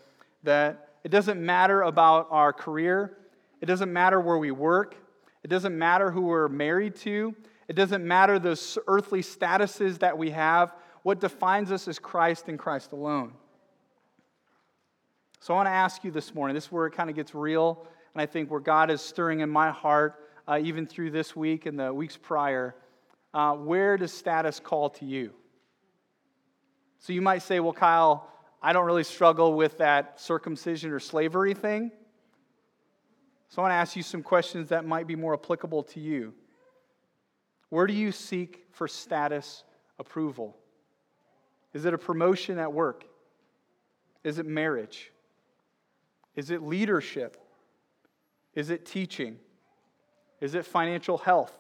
that 0.44 0.90
it 1.04 1.10
doesn't 1.10 1.44
matter 1.44 1.82
about 1.82 2.28
our 2.32 2.54
career, 2.54 3.18
it 3.60 3.66
doesn't 3.66 3.92
matter 3.92 4.20
where 4.20 4.38
we 4.38 4.52
work, 4.52 4.96
it 5.44 5.48
doesn't 5.48 5.78
matter 5.78 6.12
who 6.12 6.22
we're 6.22 6.48
married 6.48 6.96
to, 6.98 7.36
it 7.68 7.76
doesn't 7.76 8.06
matter 8.06 8.38
those 8.38 8.78
earthly 8.88 9.22
statuses 9.22 10.00
that 10.00 10.18
we 10.18 10.32
have. 10.32 10.74
What 11.04 11.20
defines 11.20 11.72
us 11.72 11.88
is 11.88 11.98
Christ 12.00 12.48
and 12.48 12.60
Christ 12.60 12.92
alone. 12.92 13.34
So 15.40 15.54
I 15.54 15.58
want 15.58 15.68
to 15.68 15.72
ask 15.72 16.04
you 16.04 16.12
this 16.12 16.36
morning, 16.36 16.54
this 16.54 16.66
is 16.66 16.72
where 16.72 16.86
it 16.86 16.92
kind 16.92 17.10
of 17.10 17.16
gets 17.16 17.34
real, 17.34 17.88
and 18.14 18.22
I 18.22 18.26
think 18.28 18.52
where 18.52 18.60
God 18.60 18.92
is 18.92 19.02
stirring 19.02 19.40
in 19.40 19.50
my 19.50 19.72
heart, 19.72 20.28
uh, 20.48 20.60
even 20.62 20.86
through 20.86 21.12
this 21.12 21.36
week 21.36 21.66
and 21.66 21.80
the 21.80 21.92
weeks 21.94 22.18
prior, 22.18 22.76
uh, 23.34 23.54
where 23.54 23.98
does 23.98 24.14
status 24.14 24.60
call 24.60 24.90
to 24.92 25.06
you? 25.06 25.32
So 27.00 27.14
you 27.14 27.22
might 27.22 27.42
say, 27.42 27.60
well, 27.60 27.74
Kyle, 27.74 28.31
I 28.62 28.74
don't 28.74 28.86
really 28.86 29.04
struggle 29.04 29.54
with 29.54 29.80
that 29.80 30.20
circumcision 30.20 30.92
or 30.92 31.00
slavery 31.00 31.54
thing. 31.54 31.92
So 33.50 33.62
I 33.62 33.64
want 33.64 33.72
to 33.72 33.76
ask 33.76 33.96
you 33.96 34.04
some 34.04 34.24
questions 34.24 34.70
that 34.70 34.86
might 34.86 35.08
be 35.08 35.16
more 35.16 35.34
applicable 35.34 35.84
to 35.84 36.00
you. 36.00 36.34
Where 37.70 37.88
do 37.88 37.94
you 37.94 38.12
seek 38.12 38.66
for 38.72 38.88
status 38.88 39.64
approval? 39.98 40.56
Is 41.74 41.86
it 41.86 41.94
a 41.94 41.98
promotion 41.98 42.60
at 42.60 42.72
work? 42.72 43.06
Is 44.24 44.40
it 44.40 44.46
marriage? 44.46 45.12
Is 46.36 46.52
it 46.52 46.62
leadership? 46.62 47.38
Is 48.54 48.70
it 48.70 48.86
teaching? 48.86 49.38
Is 50.40 50.56
it 50.56 50.66
financial 50.66 51.18
health? 51.18 51.58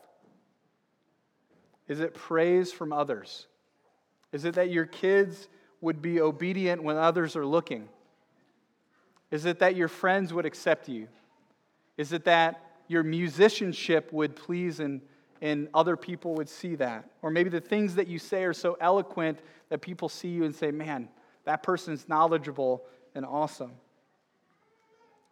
Is 1.87 1.99
it 1.99 2.13
praise 2.13 2.71
from 2.71 2.93
others? 2.93 3.47
Is 4.31 4.45
it 4.45 4.55
that 4.55 4.69
your 4.69 4.85
kids 4.85 5.47
would 5.81 6.01
be 6.01 6.21
obedient 6.21 6.83
when 6.83 6.95
others 6.95 7.35
are 7.35 7.45
looking? 7.45 7.89
Is 9.29 9.45
it 9.45 9.59
that 9.59 9.75
your 9.75 9.87
friends 9.87 10.33
would 10.33 10.45
accept 10.45 10.87
you? 10.87 11.07
Is 11.97 12.13
it 12.13 12.25
that 12.25 12.63
your 12.87 13.03
musicianship 13.03 14.11
would 14.13 14.35
please 14.35 14.79
and 14.79 15.01
and 15.41 15.67
other 15.73 15.97
people 15.97 16.35
would 16.35 16.47
see 16.47 16.75
that. 16.75 17.09
Or 17.21 17.31
maybe 17.31 17.49
the 17.49 17.59
things 17.59 17.95
that 17.95 18.07
you 18.07 18.19
say 18.19 18.43
are 18.43 18.53
so 18.53 18.77
eloquent 18.79 19.39
that 19.69 19.81
people 19.81 20.07
see 20.07 20.29
you 20.29 20.43
and 20.43 20.55
say, 20.55 20.71
man, 20.71 21.09
that 21.45 21.63
person's 21.63 22.07
knowledgeable 22.07 22.83
and 23.15 23.25
awesome. 23.25 23.71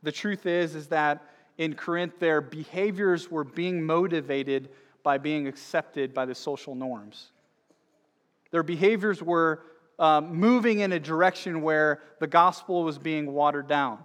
The 0.01 0.11
truth 0.11 0.45
is, 0.45 0.75
is 0.75 0.87
that 0.87 1.23
in 1.57 1.75
Corinth, 1.75 2.19
their 2.19 2.41
behaviors 2.41 3.29
were 3.29 3.43
being 3.43 3.83
motivated 3.83 4.69
by 5.03 5.17
being 5.17 5.47
accepted 5.47 6.13
by 6.13 6.25
the 6.25 6.35
social 6.35 6.73
norms. 6.73 7.31
Their 8.51 8.63
behaviors 8.63 9.21
were 9.21 9.61
um, 9.99 10.33
moving 10.33 10.79
in 10.79 10.93
a 10.93 10.99
direction 10.99 11.61
where 11.61 12.01
the 12.19 12.27
gospel 12.27 12.83
was 12.83 12.97
being 12.97 13.33
watered 13.33 13.67
down 13.67 13.99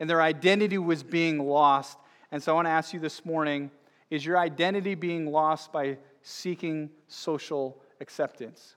and 0.00 0.08
their 0.08 0.22
identity 0.22 0.78
was 0.78 1.02
being 1.02 1.38
lost. 1.38 1.98
And 2.30 2.42
so 2.42 2.52
I 2.52 2.54
want 2.54 2.66
to 2.66 2.70
ask 2.70 2.92
you 2.92 3.00
this 3.00 3.24
morning 3.24 3.70
is 4.10 4.24
your 4.24 4.38
identity 4.38 4.94
being 4.94 5.26
lost 5.26 5.70
by 5.70 5.98
seeking 6.22 6.88
social 7.08 7.82
acceptance? 8.00 8.76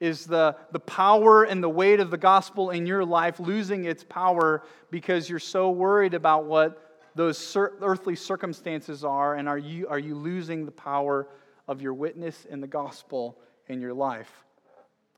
Is 0.00 0.26
the, 0.26 0.54
the 0.70 0.80
power 0.80 1.44
and 1.44 1.62
the 1.62 1.68
weight 1.68 1.98
of 1.98 2.10
the 2.10 2.18
gospel 2.18 2.70
in 2.70 2.86
your 2.86 3.04
life 3.04 3.40
losing 3.40 3.84
its 3.84 4.04
power 4.04 4.62
because 4.90 5.30
you're 5.30 5.38
so 5.38 5.70
worried 5.70 6.14
about 6.14 6.44
what 6.44 7.00
those 7.14 7.56
earthly 7.56 8.14
circumstances 8.16 9.02
are? 9.02 9.34
And 9.36 9.48
are 9.48 9.58
you, 9.58 9.88
are 9.88 9.98
you 9.98 10.14
losing 10.14 10.66
the 10.66 10.72
power 10.72 11.26
of 11.66 11.80
your 11.80 11.94
witness 11.94 12.44
in 12.44 12.60
the 12.60 12.66
gospel 12.66 13.38
in 13.68 13.80
your 13.80 13.94
life? 13.94 14.44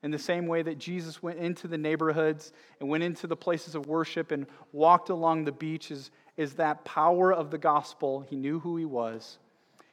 In 0.02 0.10
the 0.10 0.18
same 0.18 0.46
way 0.46 0.62
that 0.62 0.78
Jesus 0.78 1.22
went 1.22 1.38
into 1.38 1.68
the 1.68 1.76
neighborhoods 1.76 2.52
and 2.78 2.88
went 2.88 3.04
into 3.04 3.26
the 3.26 3.36
places 3.36 3.74
of 3.74 3.86
worship 3.86 4.30
and 4.30 4.46
walked 4.72 5.10
along 5.10 5.44
the 5.44 5.52
beaches 5.52 6.10
is 6.38 6.54
that 6.54 6.84
power 6.84 7.32
of 7.32 7.50
the 7.50 7.58
gospel. 7.58 8.20
He 8.20 8.36
knew 8.36 8.60
who 8.60 8.76
he 8.76 8.86
was, 8.86 9.38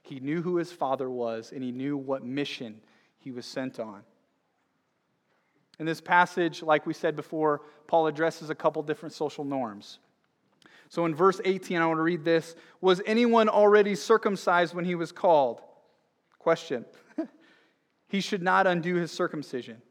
he 0.01 0.19
knew 0.21 0.41
who 0.41 0.55
his 0.55 0.71
father 0.71 1.09
was, 1.09 1.51
and 1.51 1.61
he 1.61 1.71
knew 1.71 1.97
what 1.97 2.23
mission 2.23 2.79
he 3.19 3.31
was 3.31 3.45
sent 3.45 3.79
on. 3.79 4.01
In 5.79 5.85
this 5.85 5.99
passage, 5.99 6.63
like 6.63 6.85
we 6.85 6.93
said 6.93 7.15
before, 7.15 7.61
Paul 7.87 8.07
addresses 8.07 8.49
a 8.49 8.55
couple 8.55 8.81
different 8.83 9.13
social 9.13 9.43
norms. 9.43 9.99
So 10.89 11.05
in 11.05 11.13
verse 11.13 11.41
18, 11.43 11.81
I 11.81 11.85
want 11.85 11.97
to 11.97 12.03
read 12.03 12.23
this 12.23 12.55
Was 12.79 13.01
anyone 13.05 13.49
already 13.49 13.93
circumcised 13.93 14.73
when 14.73 14.85
he 14.85 14.95
was 14.95 15.11
called? 15.11 15.61
Question. 16.39 16.85
he 18.07 18.21
should 18.21 18.41
not 18.41 18.65
undo 18.67 18.95
his 18.95 19.11
circumcision. 19.11 19.81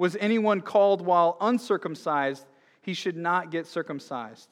Was 0.00 0.16
anyone 0.18 0.62
called 0.62 1.02
while 1.02 1.36
uncircumcised? 1.42 2.46
He 2.80 2.94
should 2.94 3.18
not 3.18 3.50
get 3.50 3.66
circumcised. 3.66 4.48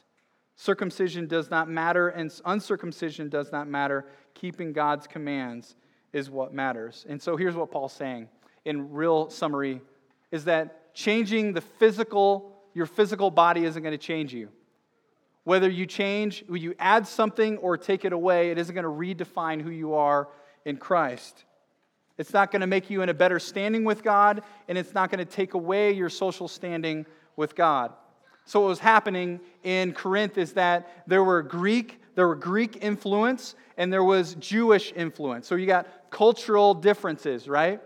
Circumcision 0.57 1.27
does 1.27 1.49
not 1.49 1.71
matter, 1.71 2.11
and 2.11 2.31
uncircumcision 2.45 3.31
does 3.31 3.51
not 3.51 3.67
matter. 3.67 4.05
Keeping 4.35 4.75
God's 4.75 5.07
commands 5.07 5.75
is 6.13 6.29
what 6.29 6.53
matters. 6.53 7.07
And 7.09 7.23
so 7.23 7.35
here's 7.35 7.55
what 7.55 7.71
Paul's 7.71 7.95
saying 7.95 8.29
in 8.67 8.93
real 8.93 9.31
summary 9.31 9.81
is 10.31 10.45
that 10.45 10.95
changing 10.95 11.55
the 11.55 11.63
physical, 11.63 12.53
your 12.75 12.85
physical 12.85 13.31
body 13.31 13.65
isn't 13.65 13.83
going 13.83 13.93
to 13.93 13.97
change 13.97 14.35
you. 14.35 14.51
Whether 15.45 15.71
you 15.71 15.87
change, 15.87 16.45
you 16.51 16.75
add 16.79 17.07
something 17.07 17.57
or 17.57 17.79
take 17.79 18.05
it 18.05 18.13
away, 18.13 18.51
it 18.51 18.59
isn't 18.59 18.75
going 18.75 18.85
to 18.85 19.25
redefine 19.25 19.63
who 19.63 19.71
you 19.71 19.95
are 19.95 20.29
in 20.67 20.77
Christ. 20.77 21.47
It's 22.19 22.33
not 22.33 22.51
going 22.51 22.61
to 22.61 22.67
make 22.67 22.91
you 22.91 23.03
in 23.03 23.09
a 23.09 23.15
better 23.15 23.39
standing 23.39 23.85
with 23.85 24.03
God, 24.03 24.43
and 24.69 24.77
it's 24.77 24.93
not 24.93 25.11
going 25.11 25.25
to 25.25 25.31
take 25.31 25.55
away 25.55 25.93
your 25.93 26.11
social 26.11 26.49
standing 26.49 27.07
with 27.37 27.55
God. 27.55 27.93
So 28.45 28.61
what 28.61 28.69
was 28.69 28.79
happening 28.79 29.41
in 29.63 29.93
Corinth 29.93 30.39
is 30.39 30.55
that 30.55 31.05
there 31.07 31.23
were 31.23 31.43
Greek, 31.43 32.01
there 32.15 32.27
were 32.27 32.35
Greek 32.35 32.83
influence 32.83 33.55
and 33.77 33.93
there 33.93 34.03
was 34.03 34.37
Jewish 34.37 34.91
influence. 34.97 35.47
So 35.47 35.55
you 35.55 35.67
got 35.67 35.87
cultural 36.11 36.73
differences, 36.73 37.47
right? 37.47 37.81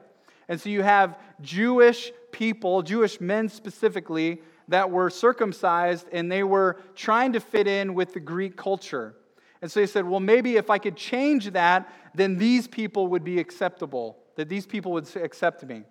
And 0.49 0.61
so 0.61 0.69
you 0.71 0.83
have 0.83 1.19
Jewish 1.41 2.13
people, 2.31 2.83
Jewish 2.83 3.21
men 3.21 3.49
specifically, 3.49 4.41
that 4.69 4.89
were 4.89 5.11
circumcised 5.11 6.07
and 6.13 6.31
they 6.31 6.45
were 6.45 6.79
trying 6.95 7.33
to 7.33 7.41
fit 7.41 7.67
in 7.67 7.95
with 7.95 8.15
the 8.15 8.21
Greek 8.21 8.57
culture. 8.57 9.17
And 9.63 9.71
so 9.71 9.81
he 9.81 9.87
said, 9.87 10.07
well, 10.07 10.21
maybe 10.21 10.57
if 10.57 10.71
I 10.71 10.79
could 10.79 10.97
change 10.97 11.51
that, 11.51 11.93
then 12.15 12.39
these 12.39 12.69
people 12.69 13.09
would 13.09 13.25
be 13.25 13.41
acceptable, 13.41 14.17
that 14.37 14.49
these 14.49 14.67
people 14.67 14.93
would 14.93 15.09
accept 15.17 15.65
me. 15.65 15.85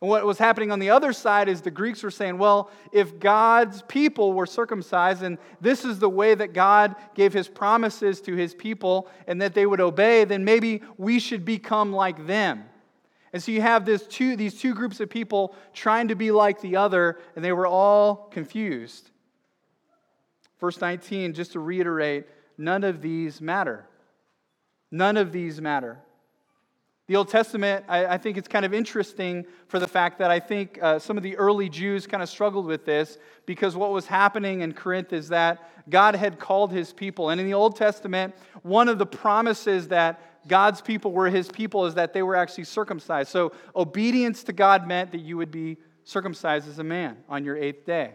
And 0.00 0.08
what 0.08 0.24
was 0.24 0.38
happening 0.38 0.70
on 0.70 0.78
the 0.78 0.90
other 0.90 1.12
side 1.12 1.48
is 1.48 1.60
the 1.60 1.72
Greeks 1.72 2.04
were 2.04 2.10
saying, 2.10 2.38
well, 2.38 2.70
if 2.92 3.18
God's 3.18 3.82
people 3.82 4.32
were 4.32 4.46
circumcised, 4.46 5.22
and 5.22 5.38
this 5.60 5.84
is 5.84 5.98
the 5.98 6.08
way 6.08 6.36
that 6.36 6.52
God 6.52 6.94
gave 7.14 7.32
his 7.32 7.48
promises 7.48 8.20
to 8.22 8.36
his 8.36 8.54
people 8.54 9.08
and 9.26 9.42
that 9.42 9.54
they 9.54 9.66
would 9.66 9.80
obey, 9.80 10.24
then 10.24 10.44
maybe 10.44 10.82
we 10.98 11.18
should 11.18 11.44
become 11.44 11.92
like 11.92 12.26
them. 12.26 12.64
And 13.32 13.42
so 13.42 13.50
you 13.50 13.60
have 13.60 13.84
this 13.84 14.06
two, 14.06 14.36
these 14.36 14.58
two 14.58 14.72
groups 14.72 15.00
of 15.00 15.10
people 15.10 15.54
trying 15.74 16.08
to 16.08 16.14
be 16.14 16.30
like 16.30 16.60
the 16.60 16.76
other, 16.76 17.18
and 17.34 17.44
they 17.44 17.52
were 17.52 17.66
all 17.66 18.28
confused. 18.30 19.10
Verse 20.60 20.80
19, 20.80 21.34
just 21.34 21.52
to 21.52 21.60
reiterate, 21.60 22.26
none 22.56 22.84
of 22.84 23.02
these 23.02 23.40
matter. 23.40 23.86
None 24.90 25.16
of 25.16 25.32
these 25.32 25.60
matter. 25.60 25.98
The 27.08 27.16
Old 27.16 27.28
Testament, 27.28 27.86
I, 27.88 28.04
I, 28.04 28.18
think 28.18 28.36
it's 28.36 28.48
kind 28.48 28.66
of 28.66 28.74
interesting 28.74 29.46
for 29.66 29.78
the 29.78 29.88
fact 29.88 30.18
that 30.18 30.30
I 30.30 30.38
think 30.38 30.78
uh, 30.82 30.98
some 30.98 31.16
of 31.16 31.22
the 31.22 31.38
early 31.38 31.70
Jews 31.70 32.06
kind 32.06 32.22
of 32.22 32.28
struggled 32.28 32.66
with 32.66 32.84
this 32.84 33.16
because 33.46 33.74
what 33.74 33.92
was 33.92 34.04
happening 34.04 34.60
in 34.60 34.74
Corinth 34.74 35.14
is 35.14 35.30
that 35.30 35.70
God 35.88 36.14
had 36.14 36.38
called 36.38 36.70
his 36.70 36.92
people. 36.92 37.30
And 37.30 37.40
in 37.40 37.46
the 37.46 37.54
Old 37.54 37.76
Testament, 37.76 38.34
one 38.60 38.88
of 38.88 38.98
the 38.98 39.06
promises 39.06 39.88
that 39.88 40.46
God's 40.46 40.82
people 40.82 41.12
were 41.12 41.30
his 41.30 41.50
people 41.50 41.86
is 41.86 41.94
that 41.94 42.12
they 42.12 42.22
were 42.22 42.36
actually 42.36 42.64
circumcised. 42.64 43.30
So 43.30 43.52
obedience 43.74 44.42
to 44.44 44.52
God 44.52 44.86
meant 44.86 45.10
that 45.12 45.22
you 45.22 45.38
would 45.38 45.50
be 45.50 45.78
circumcised 46.04 46.68
as 46.68 46.78
a 46.78 46.84
man 46.84 47.16
on 47.26 47.42
your 47.42 47.56
eighth 47.56 47.86
day. 47.86 48.12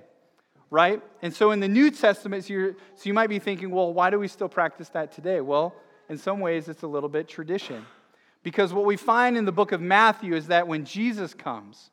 Right? 0.70 1.02
And 1.24 1.34
so 1.34 1.50
in 1.50 1.60
the 1.60 1.68
New 1.68 1.90
Testament, 1.90 2.46
so, 2.46 2.74
so 2.96 3.04
you 3.06 3.14
might 3.16 3.28
be 3.28 3.40
thinking, 3.40 3.72
well, 3.72 3.92
why 3.92 4.12
do 4.12 4.20
we 4.20 4.28
still 4.28 4.50
practice 4.50 4.90
that 4.90 5.12
today? 5.12 5.42
Well, 5.42 5.74
in 6.10 6.18
some 6.20 6.40
ways, 6.40 6.68
it's 6.68 6.84
a 6.84 6.88
little 6.88 7.10
bit 7.10 7.28
tradition. 7.28 7.84
Because 8.44 8.74
what 8.74 8.86
we 8.86 8.98
find 8.98 9.38
in 9.38 9.46
the 9.46 9.52
book 9.52 9.72
of 9.72 9.82
Matthew 9.82 10.36
is 10.36 10.48
that 10.48 10.68
when 10.68 10.86
Jesus 10.86 11.34
comes, 11.34 11.90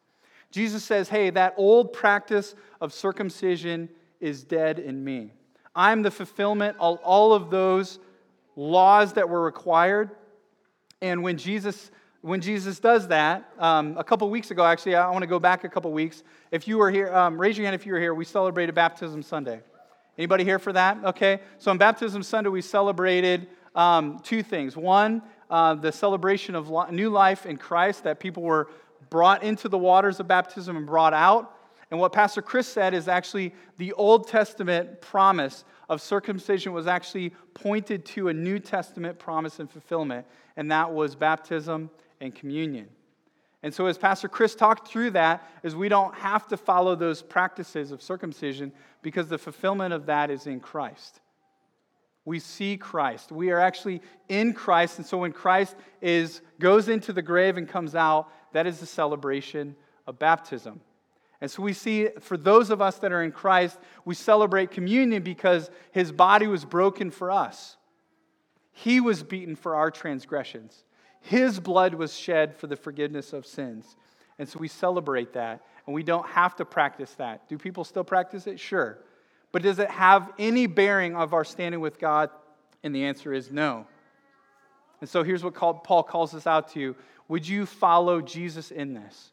Jesus 0.51 0.85
says, 0.85 1.09
Hey, 1.09 1.31
that 1.31 1.55
old 1.57 1.93
practice 1.93 2.55
of 2.81 2.93
circumcision 2.93 3.89
is 4.21 4.43
dead 4.43 4.79
in 4.79 5.03
me. 5.03 5.33
I'm 5.75 6.03
the 6.03 6.11
fulfillment 6.11 6.77
of 6.81 6.99
all 6.99 7.33
of 7.33 7.51
those 7.51 8.01
laws 8.57 9.13
that 9.15 9.29
were 9.29 9.41
required. 9.41 10.11
And 11.01 11.23
when 11.23 11.39
Jesus 11.39 11.91
when 12.23 12.43
Jesus 12.43 12.79
does 12.79 13.09
that, 13.09 13.51
um, 13.59 13.97
a 13.97 14.05
couple 14.05 14.29
weeks 14.29 14.51
ago, 14.51 14.63
actually, 14.63 14.95
I 14.95 15.09
want 15.11 15.23
to 15.23 15.27
go 15.27 15.39
back 15.39 15.65
a 15.65 15.71
couple 15.71 15.91
weeks. 15.91 16.23
If 16.51 16.69
you 16.69 16.77
were 16.77 16.91
here, 16.91 17.15
um, 17.15 17.41
raise 17.41 17.57
your 17.57 17.65
hand 17.65 17.75
if 17.75 17.87
you 17.87 17.95
were 17.95 17.99
here. 17.99 18.13
We 18.13 18.27
celebrated 18.27 18.75
Baptism 18.75 19.23
Sunday. 19.23 19.61
Anybody 20.19 20.45
here 20.45 20.59
for 20.59 20.73
that? 20.75 21.03
Okay. 21.03 21.41
So 21.57 21.71
on 21.71 21.79
Baptism 21.79 22.23
Sunday, 22.23 22.51
we 22.51 22.61
celebrated 22.61 23.49
um, 23.75 24.19
two 24.23 24.43
things. 24.43 24.77
One, 24.77 25.23
uh, 25.51 25.75
the 25.75 25.93
celebration 25.93 26.55
of 26.55 26.71
new 26.93 27.11
life 27.11 27.45
in 27.45 27.57
Christ, 27.57 28.05
that 28.05 28.21
people 28.21 28.43
were 28.43 28.71
brought 29.11 29.43
into 29.43 29.69
the 29.69 29.79
waters 29.79 30.21
of 30.21 30.29
baptism 30.29 30.77
and 30.77 30.87
brought 30.87 31.13
out. 31.13 31.57
And 31.91 31.99
what 31.99 32.13
Pastor 32.13 32.41
Chris 32.41 32.69
said 32.69 32.95
is 32.95 33.09
actually 33.09 33.53
the 33.77 33.93
Old 33.95 34.29
Testament 34.29 35.01
promise 35.01 35.65
of 35.89 36.01
circumcision 36.01 36.73
was 36.73 36.87
actually 36.87 37.31
pointed 37.53 38.05
to 38.07 38.29
a 38.29 38.33
New 38.33 38.61
Testament 38.61 39.19
promise 39.19 39.59
and 39.59 39.69
fulfillment, 39.69 40.25
and 40.57 40.71
that 40.71 40.93
was 40.93 41.17
baptism 41.17 41.91
and 42.21 42.33
communion. 42.33 42.89
And 43.63 43.75
so, 43.75 43.87
as 43.87 43.99
Pastor 43.99 44.29
Chris 44.29 44.55
talked 44.55 44.89
through 44.89 45.11
that, 45.11 45.47
is 45.63 45.75
we 45.75 45.89
don't 45.89 46.15
have 46.15 46.47
to 46.49 46.57
follow 46.57 46.95
those 46.95 47.21
practices 47.21 47.91
of 47.91 48.01
circumcision 48.01 48.73
because 49.03 49.29
the 49.29 49.37
fulfillment 49.37 49.93
of 49.93 50.07
that 50.07 50.31
is 50.31 50.47
in 50.47 50.61
Christ. 50.61 51.21
We 52.25 52.39
see 52.39 52.77
Christ. 52.77 53.33
We 53.33 53.51
are 53.51 53.61
actually 53.61 54.03
in 54.29 54.53
Christ. 54.53 54.99
And 54.99 55.07
so, 55.07 55.19
when 55.19 55.33
Christ 55.33 55.75
is, 56.01 56.43
goes 56.59 56.89
into 56.89 57.13
the 57.13 57.23
grave 57.23 57.57
and 57.57 57.69
comes 57.69 57.95
out, 57.95 58.31
that 58.53 58.67
is 58.67 58.81
the 58.81 58.87
celebration 58.87 59.77
of 60.07 60.19
baptism. 60.19 60.81
And 61.41 61.51
so 61.51 61.63
we 61.63 61.73
see 61.73 62.09
for 62.21 62.37
those 62.37 62.71
of 62.71 62.83
us 62.83 62.99
that 62.99 63.13
are 63.13 63.23
in 63.23 63.33
Christ, 63.33 63.79
we 64.05 64.15
celebrate 64.15 64.71
communion 64.71 65.23
because 65.23 65.71
his 65.91 66.13
body 66.13 66.47
was 66.47 66.65
broken 66.65 67.11
for 67.11 67.31
us. 67.31 67.77
He 68.73 69.01
was 69.01 69.23
beaten 69.23 69.57
for 69.57 69.75
our 69.75 69.91
transgressions. 69.91 70.85
His 71.21 71.59
blood 71.59 71.95
was 71.95 72.17
shed 72.17 72.55
for 72.57 72.67
the 72.67 72.77
forgiveness 72.77 73.33
of 73.33 73.47
sins. 73.47 73.97
And 74.39 74.49
so 74.49 74.59
we 74.59 74.69
celebrate 74.69 75.35
that, 75.35 75.63
and 75.87 75.95
we 75.95 76.03
don't 76.03 76.27
have 76.27 76.57
to 76.57 76.65
practice 76.65 77.13
that. 77.15 77.47
Do 77.49 77.59
people 77.59 77.85
still 77.85 78.05
practice 78.05 78.47
it? 78.47 78.59
Sure. 78.59 78.99
But 79.53 79.63
does 79.63 79.79
it 79.79 79.91
have 79.91 80.33
any 80.39 80.67
bearing 80.67 81.17
of 81.17 81.35
our 81.35 81.45
standing 81.45 81.81
with 81.81 81.99
God? 81.99 82.31
And 82.83 82.95
the 82.95 83.05
answer 83.05 83.33
is 83.33 83.51
no. 83.51 83.87
And 85.01 85.09
so 85.09 85.23
here's 85.23 85.43
what 85.43 85.55
Paul 85.55 86.03
calls 86.03 86.35
us 86.35 86.47
out 86.47 86.73
to. 86.73 86.95
Would 87.29 87.47
you 87.47 87.67
follow 87.67 88.21
Jesus 88.21 88.71
in 88.71 88.95
this? 88.95 89.31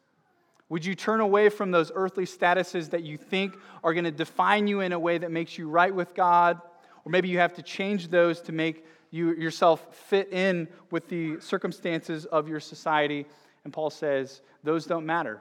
Would 0.70 0.84
you 0.84 0.94
turn 0.94 1.20
away 1.20 1.48
from 1.48 1.70
those 1.70 1.90
earthly 1.94 2.26
statuses 2.26 2.90
that 2.90 3.02
you 3.02 3.16
think 3.16 3.56
are 3.82 3.94
going 3.94 4.04
to 4.04 4.10
define 4.10 4.66
you 4.66 4.80
in 4.80 4.92
a 4.92 4.98
way 4.98 5.18
that 5.18 5.30
makes 5.30 5.56
you 5.56 5.68
right 5.68 5.94
with 5.94 6.14
God? 6.14 6.60
Or 7.04 7.10
maybe 7.10 7.28
you 7.28 7.38
have 7.38 7.54
to 7.54 7.62
change 7.62 8.08
those 8.08 8.40
to 8.42 8.52
make 8.52 8.84
you 9.10 9.34
yourself 9.34 9.94
fit 9.94 10.32
in 10.32 10.68
with 10.90 11.08
the 11.08 11.40
circumstances 11.40 12.26
of 12.26 12.48
your 12.48 12.60
society. 12.60 13.24
And 13.64 13.72
Paul 13.72 13.88
says, 13.90 14.42
those 14.62 14.84
don't 14.84 15.06
matter. 15.06 15.40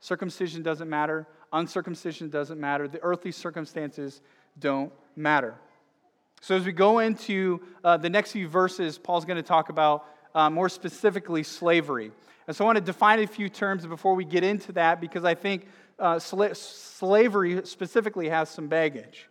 Circumcision 0.00 0.62
doesn't 0.62 0.88
matter. 0.88 1.26
Uncircumcision 1.52 2.30
doesn't 2.30 2.60
matter. 2.60 2.86
The 2.86 3.02
earthly 3.02 3.32
circumstances 3.32 4.20
don't 4.58 4.92
matter. 5.16 5.54
So, 6.40 6.56
as 6.56 6.64
we 6.64 6.72
go 6.72 7.00
into 7.00 7.60
uh, 7.84 7.96
the 7.98 8.08
next 8.08 8.32
few 8.32 8.48
verses, 8.48 8.98
Paul's 8.98 9.24
going 9.24 9.36
to 9.36 9.42
talk 9.42 9.68
about 9.68 10.06
uh, 10.34 10.48
more 10.48 10.68
specifically 10.68 11.42
slavery. 11.42 12.12
And 12.46 12.56
so, 12.56 12.64
I 12.64 12.66
want 12.66 12.76
to 12.76 12.84
define 12.84 13.18
a 13.18 13.26
few 13.26 13.48
terms 13.48 13.86
before 13.86 14.14
we 14.14 14.24
get 14.24 14.42
into 14.42 14.72
that 14.72 15.00
because 15.00 15.24
I 15.24 15.34
think 15.34 15.66
uh, 15.98 16.16
sla- 16.16 16.56
slavery 16.56 17.60
specifically 17.66 18.28
has 18.30 18.48
some 18.48 18.68
baggage. 18.68 19.28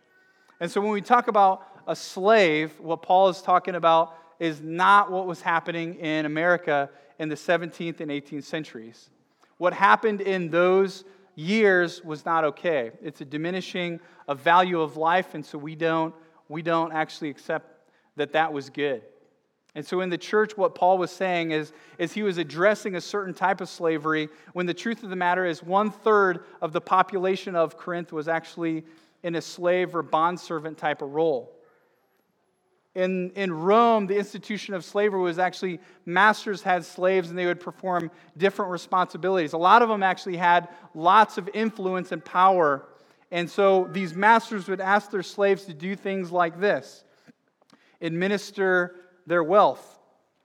And 0.60 0.70
so, 0.70 0.80
when 0.80 0.92
we 0.92 1.00
talk 1.00 1.26
about 1.26 1.66
a 1.86 1.96
slave, 1.96 2.78
what 2.78 3.02
Paul 3.02 3.28
is 3.28 3.42
talking 3.42 3.74
about 3.74 4.14
is 4.38 4.60
not 4.60 5.10
what 5.10 5.26
was 5.26 5.40
happening 5.40 5.96
in 5.96 6.26
America 6.26 6.90
in 7.18 7.28
the 7.28 7.34
17th 7.34 8.00
and 8.00 8.10
18th 8.10 8.44
centuries. 8.44 9.10
What 9.58 9.72
happened 9.72 10.20
in 10.20 10.48
those 10.48 11.04
years 11.40 12.04
was 12.04 12.24
not 12.24 12.44
okay. 12.44 12.90
It's 13.02 13.20
a 13.20 13.24
diminishing 13.24 14.00
of 14.28 14.40
value 14.40 14.80
of 14.80 14.96
life, 14.96 15.34
and 15.34 15.44
so 15.44 15.58
we 15.58 15.74
don't, 15.74 16.14
we 16.48 16.62
don't 16.62 16.92
actually 16.92 17.30
accept 17.30 17.88
that 18.16 18.32
that 18.32 18.52
was 18.52 18.68
good. 18.70 19.02
And 19.74 19.86
so 19.86 20.00
in 20.00 20.10
the 20.10 20.18
church, 20.18 20.56
what 20.56 20.74
Paul 20.74 20.98
was 20.98 21.10
saying 21.10 21.52
is, 21.52 21.72
is 21.98 22.12
he 22.12 22.22
was 22.22 22.38
addressing 22.38 22.96
a 22.96 23.00
certain 23.00 23.32
type 23.32 23.60
of 23.60 23.68
slavery 23.68 24.28
when 24.52 24.66
the 24.66 24.74
truth 24.74 25.02
of 25.02 25.10
the 25.10 25.16
matter 25.16 25.46
is 25.46 25.62
one 25.62 25.90
third 25.90 26.44
of 26.60 26.72
the 26.72 26.80
population 26.80 27.54
of 27.54 27.76
Corinth 27.78 28.12
was 28.12 28.26
actually 28.28 28.84
in 29.22 29.36
a 29.36 29.40
slave 29.40 29.94
or 29.94 30.02
bondservant 30.02 30.76
type 30.76 31.02
of 31.02 31.12
role. 31.12 31.52
In, 32.94 33.30
in 33.36 33.52
Rome, 33.52 34.06
the 34.06 34.16
institution 34.16 34.74
of 34.74 34.84
slavery 34.84 35.20
was 35.20 35.38
actually 35.38 35.80
masters 36.04 36.62
had 36.62 36.84
slaves 36.84 37.30
and 37.30 37.38
they 37.38 37.46
would 37.46 37.60
perform 37.60 38.10
different 38.36 38.72
responsibilities. 38.72 39.52
A 39.52 39.58
lot 39.58 39.82
of 39.82 39.88
them 39.88 40.02
actually 40.02 40.36
had 40.36 40.68
lots 40.94 41.38
of 41.38 41.48
influence 41.54 42.10
and 42.10 42.24
power. 42.24 42.84
And 43.30 43.48
so 43.48 43.88
these 43.92 44.14
masters 44.14 44.66
would 44.68 44.80
ask 44.80 45.10
their 45.10 45.22
slaves 45.22 45.66
to 45.66 45.74
do 45.74 45.94
things 45.94 46.32
like 46.32 46.58
this 46.58 47.04
administer 48.02 48.96
their 49.26 49.44
wealth. 49.44 49.98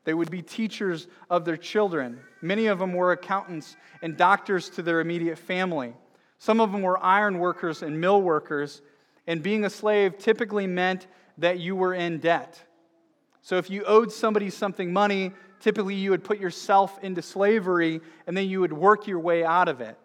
They 0.04 0.14
would 0.14 0.30
be 0.30 0.42
teachers 0.42 1.08
of 1.30 1.46
their 1.46 1.58
children. 1.58 2.20
Many 2.42 2.68
of 2.68 2.78
them 2.80 2.94
were 2.94 3.12
accountants 3.12 3.76
and 4.02 4.16
doctors 4.16 4.70
to 4.72 4.84
their 4.84 5.00
immediate 5.00 5.40
family. 5.40 5.94
Some 6.38 6.62
of 6.62 6.72
them 6.72 6.84
were 6.84 7.04
iron 7.04 7.40
workers 7.40 7.82
and 7.82 8.00
mill 8.00 8.22
workers. 8.22 8.82
And 9.26 9.42
being 9.42 9.66
a 9.66 9.70
slave 9.70 10.20
typically 10.20 10.68
meant 10.68 11.08
that 11.38 11.60
you 11.60 11.76
were 11.76 11.94
in 11.94 12.20
debt. 12.20 12.62
So 13.42 13.58
if 13.58 13.70
you 13.70 13.84
owed 13.86 14.12
somebody 14.12 14.50
something 14.50 14.92
money, 14.92 15.32
typically 15.60 15.96
you 15.96 16.12
would 16.12 16.24
put 16.24 16.40
yourself 16.40 16.98
into 17.04 17.22
slavery 17.22 18.02
and 18.28 18.36
then 18.36 18.50
you 18.50 18.62
would 18.62 18.74
work 18.74 19.08
your 19.08 19.20
way 19.20 19.44
out 19.44 19.68
of 19.68 19.82
it. 19.82 19.98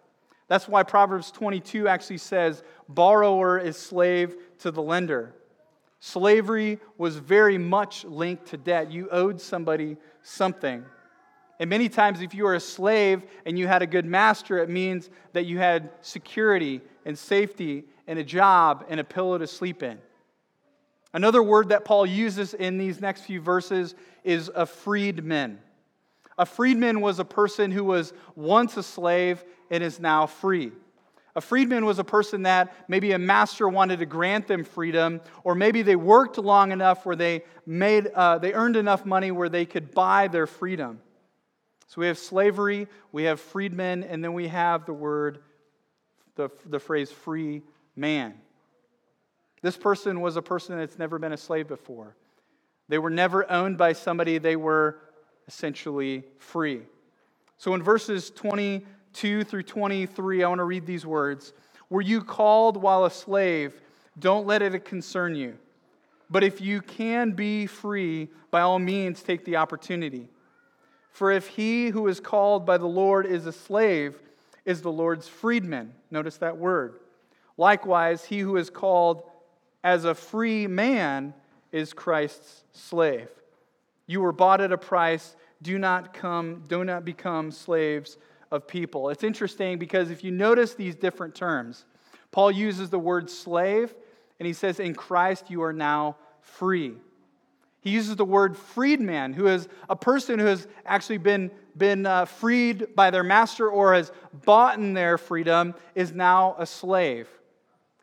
That's 0.47 0.67
why 0.67 0.83
Proverbs 0.83 1.31
22 1.31 1.87
actually 1.87 2.17
says, 2.17 2.61
borrower 2.89 3.57
is 3.57 3.77
slave 3.77 4.35
to 4.59 4.71
the 4.71 4.81
lender. 4.81 5.33
Slavery 6.01 6.79
was 6.97 7.15
very 7.17 7.57
much 7.57 8.03
linked 8.03 8.47
to 8.47 8.57
debt. 8.57 8.91
You 8.91 9.07
owed 9.11 9.39
somebody 9.39 9.97
something. 10.23 10.83
And 11.59 11.69
many 11.69 11.89
times, 11.89 12.21
if 12.21 12.33
you 12.33 12.43
were 12.43 12.55
a 12.55 12.59
slave 12.59 13.23
and 13.45 13.57
you 13.57 13.67
had 13.67 13.83
a 13.83 13.87
good 13.87 14.05
master, 14.05 14.57
it 14.57 14.67
means 14.67 15.11
that 15.33 15.45
you 15.45 15.59
had 15.59 15.91
security 16.01 16.81
and 17.05 17.17
safety 17.17 17.83
and 18.07 18.17
a 18.17 18.23
job 18.23 18.85
and 18.89 18.99
a 18.99 19.03
pillow 19.03 19.37
to 19.37 19.45
sleep 19.45 19.83
in. 19.83 19.99
Another 21.13 21.43
word 21.43 21.69
that 21.69 21.85
Paul 21.85 22.05
uses 22.05 22.53
in 22.53 22.77
these 22.77 23.01
next 23.01 23.21
few 23.21 23.41
verses 23.41 23.95
is 24.23 24.49
a 24.53 24.65
freedman. 24.65 25.59
A 26.37 26.45
freedman 26.45 27.01
was 27.01 27.19
a 27.19 27.25
person 27.25 27.71
who 27.71 27.83
was 27.83 28.13
once 28.35 28.77
a 28.77 28.83
slave 28.83 29.43
and 29.69 29.83
is 29.83 29.99
now 29.99 30.25
free. 30.25 30.71
A 31.35 31.41
freedman 31.41 31.85
was 31.85 31.99
a 31.99 32.03
person 32.03 32.43
that 32.43 32.73
maybe 32.87 33.13
a 33.13 33.19
master 33.19 33.67
wanted 33.69 33.99
to 33.99 34.05
grant 34.05 34.47
them 34.47 34.63
freedom, 34.63 35.21
or 35.43 35.55
maybe 35.55 35.81
they 35.81 35.95
worked 35.95 36.37
long 36.37 36.71
enough 36.71 37.05
where 37.05 37.15
they 37.15 37.43
made 37.65 38.07
uh, 38.07 38.37
they 38.37 38.53
earned 38.53 38.75
enough 38.75 39.05
money 39.05 39.31
where 39.31 39.47
they 39.47 39.65
could 39.65 39.93
buy 39.93 40.27
their 40.27 40.47
freedom. 40.47 40.99
So 41.87 42.01
we 42.01 42.07
have 42.07 42.17
slavery, 42.17 42.87
we 43.11 43.23
have 43.23 43.39
freedmen, 43.39 44.03
and 44.03 44.23
then 44.23 44.33
we 44.33 44.47
have 44.47 44.85
the 44.85 44.93
word, 44.93 45.39
the, 46.35 46.49
the 46.65 46.79
phrase 46.79 47.11
free 47.11 47.63
man. 47.95 48.33
This 49.61 49.77
person 49.77 50.21
was 50.21 50.37
a 50.37 50.41
person 50.41 50.77
that's 50.77 50.97
never 50.97 51.19
been 51.19 51.33
a 51.33 51.37
slave 51.37 51.67
before. 51.67 52.15
They 52.87 52.97
were 52.97 53.09
never 53.09 53.49
owned 53.49 53.77
by 53.77 53.93
somebody, 53.93 54.37
they 54.37 54.55
were 54.55 54.97
essentially 55.47 56.23
free. 56.39 56.81
So 57.57 57.73
in 57.73 57.83
verses 57.83 58.31
22 58.31 59.43
through 59.43 59.63
23, 59.63 60.43
I 60.43 60.47
want 60.47 60.59
to 60.59 60.63
read 60.63 60.85
these 60.85 61.05
words 61.05 61.53
Were 61.89 62.01
you 62.01 62.23
called 62.23 62.77
while 62.77 63.05
a 63.05 63.11
slave? 63.11 63.79
Don't 64.19 64.45
let 64.45 64.61
it 64.61 64.83
concern 64.83 65.35
you. 65.35 65.57
But 66.29 66.43
if 66.43 66.61
you 66.61 66.81
can 66.81 67.31
be 67.31 67.65
free, 67.65 68.29
by 68.51 68.61
all 68.61 68.79
means 68.79 69.21
take 69.21 69.45
the 69.45 69.57
opportunity. 69.57 70.27
For 71.11 71.31
if 71.31 71.47
he 71.47 71.89
who 71.89 72.07
is 72.07 72.19
called 72.19 72.65
by 72.65 72.77
the 72.77 72.87
Lord 72.87 73.25
is 73.25 73.45
a 73.45 73.51
slave, 73.51 74.17
is 74.65 74.81
the 74.81 74.91
Lord's 74.91 75.27
freedman. 75.27 75.93
Notice 76.09 76.37
that 76.37 76.57
word. 76.57 76.95
Likewise, 77.57 78.25
he 78.25 78.39
who 78.39 78.57
is 78.57 78.69
called 78.69 79.23
as 79.83 80.05
a 80.05 80.15
free 80.15 80.67
man 80.67 81.33
is 81.71 81.93
Christ's 81.93 82.63
slave. 82.71 83.29
You 84.07 84.21
were 84.21 84.31
bought 84.31 84.61
at 84.61 84.71
a 84.71 84.77
price. 84.77 85.35
Do 85.61 85.77
not 85.77 86.13
come, 86.13 86.63
do 86.67 86.83
not 86.83 87.05
become 87.05 87.51
slaves 87.51 88.17
of 88.51 88.67
people. 88.67 89.09
It's 89.09 89.23
interesting 89.23 89.77
because 89.77 90.11
if 90.11 90.23
you 90.23 90.31
notice 90.31 90.73
these 90.73 90.95
different 90.95 91.35
terms, 91.35 91.85
Paul 92.31 92.51
uses 92.51 92.89
the 92.89 92.99
word 92.99 93.29
slave 93.29 93.93
and 94.39 94.47
he 94.47 94.53
says, 94.53 94.79
In 94.79 94.93
Christ 94.93 95.49
you 95.49 95.63
are 95.63 95.73
now 95.73 96.17
free. 96.41 96.95
He 97.81 97.89
uses 97.89 98.15
the 98.15 98.25
word 98.25 98.55
freedman, 98.55 99.33
who 99.33 99.47
is 99.47 99.67
a 99.89 99.95
person 99.95 100.39
who 100.39 100.45
has 100.45 100.67
actually 100.85 101.17
been, 101.17 101.49
been 101.75 102.05
uh, 102.05 102.25
freed 102.25 102.95
by 102.95 103.09
their 103.09 103.23
master 103.23 103.69
or 103.69 103.93
has 103.95 104.11
bought 104.45 104.77
in 104.77 104.93
their 104.93 105.17
freedom, 105.17 105.73
is 105.95 106.11
now 106.11 106.55
a 106.59 106.65
slave. 106.65 107.27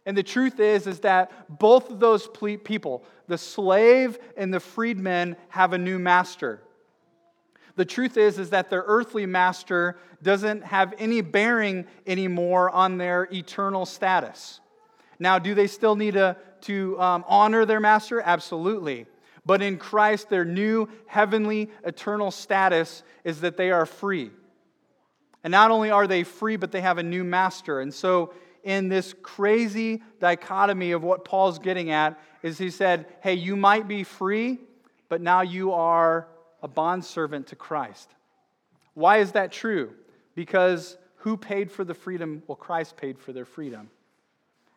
And 0.09 0.17
the 0.17 0.23
truth 0.23 0.59
is, 0.59 0.87
is 0.87 1.01
that 1.01 1.31
both 1.59 1.91
of 1.91 2.01
those 2.01 2.31
people, 2.65 3.05
the 3.27 3.37
slave 3.37 4.19
and 4.39 4.55
the 4.55 4.59
freedman, 4.59 5.37
have 5.51 5.75
a 5.75 5.79
new 5.79 5.99
master. 5.99 6.63
The 7.77 7.85
truth 7.85 8.17
is, 8.17 8.39
is 8.39 8.49
that 8.49 8.71
their 8.71 8.85
earthly 8.87 9.27
master 9.27 9.99
doesn't 10.23 10.65
have 10.65 10.95
any 10.97 11.21
bearing 11.21 11.85
anymore 12.07 12.71
on 12.71 12.97
their 12.97 13.29
eternal 13.31 13.85
status. 13.85 14.61
Now, 15.19 15.39
do 15.39 15.55
they 15.55 15.67
still 15.67 15.95
need 15.95 16.15
to, 16.15 16.39
to 16.63 16.99
um, 16.99 17.23
honor 17.29 17.67
their 17.67 17.79
master? 17.79 18.23
Absolutely. 18.23 19.05
But 19.45 19.61
in 19.61 19.77
Christ, 19.77 20.31
their 20.31 20.47
new 20.47 20.89
heavenly 21.07 21.71
eternal 21.85 22.31
status 22.31 23.03
is 23.25 23.43
that 23.43 23.59
they 23.59 23.71
are 23.71 23.85
free. 23.85 24.31
And 25.45 25.51
not 25.51 25.71
only 25.71 25.91
are 25.91 26.07
they 26.07 26.25
free, 26.25 26.57
but 26.57 26.73
they 26.73 26.81
have 26.81 26.97
a 26.97 27.03
new 27.03 27.25
master. 27.25 27.83
And 27.83 27.93
so 27.93 28.33
in 28.65 28.89
this 28.89 29.15
crazy 29.23 30.03
dichotomy 30.21 30.93
of 30.93 31.03
what 31.03 31.25
Paul's 31.25 31.59
getting 31.59 31.91
at 31.91 32.19
is 32.43 32.59
he 32.59 32.71
said, 32.71 33.07
Hey, 33.23 33.35
you 33.35 33.57
might 33.57 33.89
be 33.89 34.05
free, 34.05 34.59
but 35.09 35.21
now 35.21 35.43
you 35.43 35.73
are 35.73 36.29
a 36.63 36.69
bondservant 36.69 37.49
to 37.49 37.57
Christ. 37.57 38.15
Why 38.95 39.19
is 39.19 39.33
that 39.33 39.53
true? 39.53 39.93
Because 40.35 40.97
who 41.17 41.37
paid 41.37 41.71
for 41.71 41.85
the 41.85 41.95
freedom? 41.95 42.43
Well, 42.47 42.57
Christ 42.57 42.97
paid 42.97 43.19
for 43.19 43.33
their 43.33 43.45
freedom. 43.45 43.91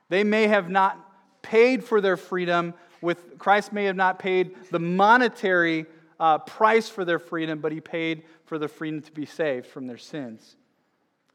They 0.09 0.23
may 0.23 0.47
have 0.47 0.69
not 0.69 0.97
paid 1.41 1.83
for 1.83 2.01
their 2.01 2.17
freedom 2.17 2.73
with 3.01 3.39
Christ 3.39 3.73
may 3.73 3.85
have 3.85 3.95
not 3.95 4.19
paid 4.19 4.55
the 4.69 4.79
monetary 4.79 5.87
uh, 6.19 6.37
price 6.37 6.87
for 6.87 7.03
their 7.03 7.19
freedom, 7.19 7.59
but 7.59 7.71
he 7.71 7.81
paid 7.81 8.23
for 8.45 8.59
the 8.59 8.67
freedom 8.67 9.01
to 9.01 9.11
be 9.11 9.25
saved 9.25 9.65
from 9.65 9.87
their 9.87 9.97
sins. 9.97 10.55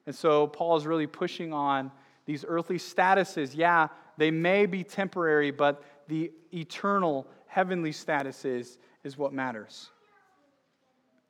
And 0.07 0.15
so 0.15 0.47
Paul 0.47 0.77
is 0.77 0.87
really 0.87 1.09
pushing 1.09 1.53
on 1.53 1.91
these 2.27 2.45
earthly 2.47 2.79
statuses, 2.79 3.53
yeah, 3.55 3.89
they 4.19 4.31
may 4.31 4.67
be 4.67 4.83
temporary, 4.85 5.51
but 5.51 5.83
the 6.09 6.33
eternal 6.53 7.27
heavenly 7.47 7.93
statuses 7.93 8.77
is 9.05 9.17
what 9.17 9.33
matters. 9.33 9.91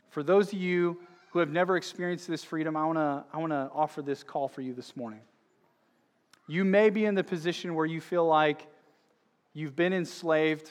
For 0.09 0.23
those 0.23 0.53
of 0.53 0.59
you 0.59 0.99
who 1.31 1.39
have 1.39 1.51
never 1.51 1.77
experienced 1.77 2.27
this 2.27 2.43
freedom, 2.43 2.77
I 2.77 2.87
want 2.87 2.99
to 2.99 3.25
I 3.33 3.39
wanna 3.39 3.71
offer 3.75 4.01
this 4.01 4.23
call 4.23 4.49
for 4.49 4.63
you 4.63 4.73
this 4.73 4.97
morning. 4.97 5.21
You 6.49 6.65
may 6.65 6.91
be 6.91 7.05
in 7.05 7.15
the 7.15 7.25
position 7.25 7.75
where 7.75 7.87
you 7.87 8.01
feel 8.01 8.27
like 8.27 8.67
you've 9.53 9.77
been 9.77 9.93
enslaved, 9.93 10.71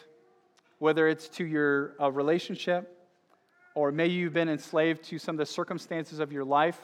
whether 0.79 1.07
it's 1.07 1.29
to 1.29 1.45
your 1.45 1.93
uh, 2.01 2.11
relationship, 2.11 2.91
or 3.75 3.91
maybe 3.91 4.13
you've 4.13 4.33
been 4.33 4.49
enslaved 4.49 5.03
to 5.05 5.19
some 5.19 5.35
of 5.35 5.39
the 5.39 5.45
circumstances 5.45 6.19
of 6.19 6.31
your 6.31 6.45
life 6.45 6.79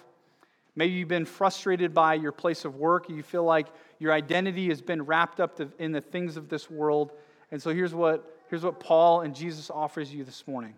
Maybe 0.76 0.94
you've 0.94 1.10
been 1.10 1.26
frustrated 1.26 1.94
by 1.94 2.14
your 2.14 2.32
place 2.32 2.64
of 2.66 2.76
work. 2.76 3.10
You 3.10 3.24
feel 3.24 3.44
like 3.44 3.68
your 4.00 4.14
identity 4.14 4.70
has 4.70 4.82
been 4.82 5.02
wrapped 5.04 5.40
up 5.40 5.60
in 5.80 5.92
the 5.92 6.02
things 6.02 6.38
of 6.38 6.50
this 6.50 6.70
world. 6.70 7.12
And 7.52 7.62
so 7.62 7.74
here's 7.74 7.94
what, 7.94 8.40
here's 8.50 8.64
what 8.64 8.80
Paul 8.80 9.22
and 9.22 9.36
Jesus 9.36 9.70
offers 9.70 10.14
you 10.14 10.24
this 10.24 10.48
morning. 10.48 10.76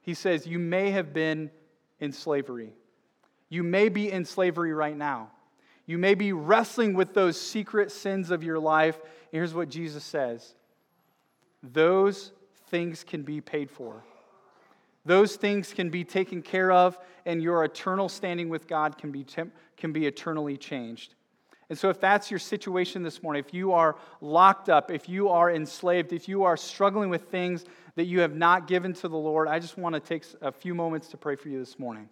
He 0.00 0.14
says, 0.14 0.46
You 0.46 0.58
may 0.58 0.90
have 0.92 1.12
been 1.12 1.50
in 2.00 2.12
slavery. 2.12 2.72
You 3.50 3.62
may 3.62 3.88
be 3.88 4.10
in 4.10 4.24
slavery 4.24 4.72
right 4.72 4.96
now. 4.96 5.30
You 5.86 5.98
may 5.98 6.14
be 6.14 6.32
wrestling 6.32 6.94
with 6.94 7.14
those 7.14 7.38
secret 7.38 7.90
sins 7.90 8.30
of 8.30 8.44
your 8.44 8.58
life. 8.58 8.96
And 8.96 9.32
here's 9.32 9.54
what 9.54 9.68
Jesus 9.68 10.04
says 10.04 10.54
those 11.62 12.32
things 12.68 13.04
can 13.04 13.22
be 13.22 13.40
paid 13.40 13.70
for. 13.70 14.02
Those 15.04 15.36
things 15.36 15.72
can 15.72 15.90
be 15.90 16.04
taken 16.04 16.42
care 16.42 16.70
of, 16.70 16.98
and 17.24 17.42
your 17.42 17.64
eternal 17.64 18.08
standing 18.08 18.48
with 18.48 18.66
God 18.66 18.98
can 18.98 19.10
be, 19.10 19.24
temp- 19.24 19.54
can 19.76 19.92
be 19.92 20.06
eternally 20.06 20.56
changed. 20.56 21.14
And 21.70 21.78
so, 21.78 21.88
if 21.88 22.00
that's 22.00 22.30
your 22.30 22.40
situation 22.40 23.02
this 23.02 23.22
morning, 23.22 23.44
if 23.46 23.54
you 23.54 23.72
are 23.72 23.96
locked 24.20 24.68
up, 24.68 24.90
if 24.90 25.08
you 25.08 25.28
are 25.28 25.50
enslaved, 25.50 26.12
if 26.12 26.28
you 26.28 26.42
are 26.42 26.56
struggling 26.56 27.10
with 27.10 27.30
things 27.30 27.64
that 27.94 28.04
you 28.04 28.20
have 28.20 28.34
not 28.34 28.66
given 28.66 28.92
to 28.94 29.08
the 29.08 29.16
Lord, 29.16 29.46
I 29.46 29.60
just 29.60 29.78
want 29.78 29.94
to 29.94 30.00
take 30.00 30.24
a 30.42 30.50
few 30.50 30.74
moments 30.74 31.08
to 31.08 31.16
pray 31.16 31.36
for 31.36 31.48
you 31.48 31.60
this 31.60 31.78
morning. 31.78 32.08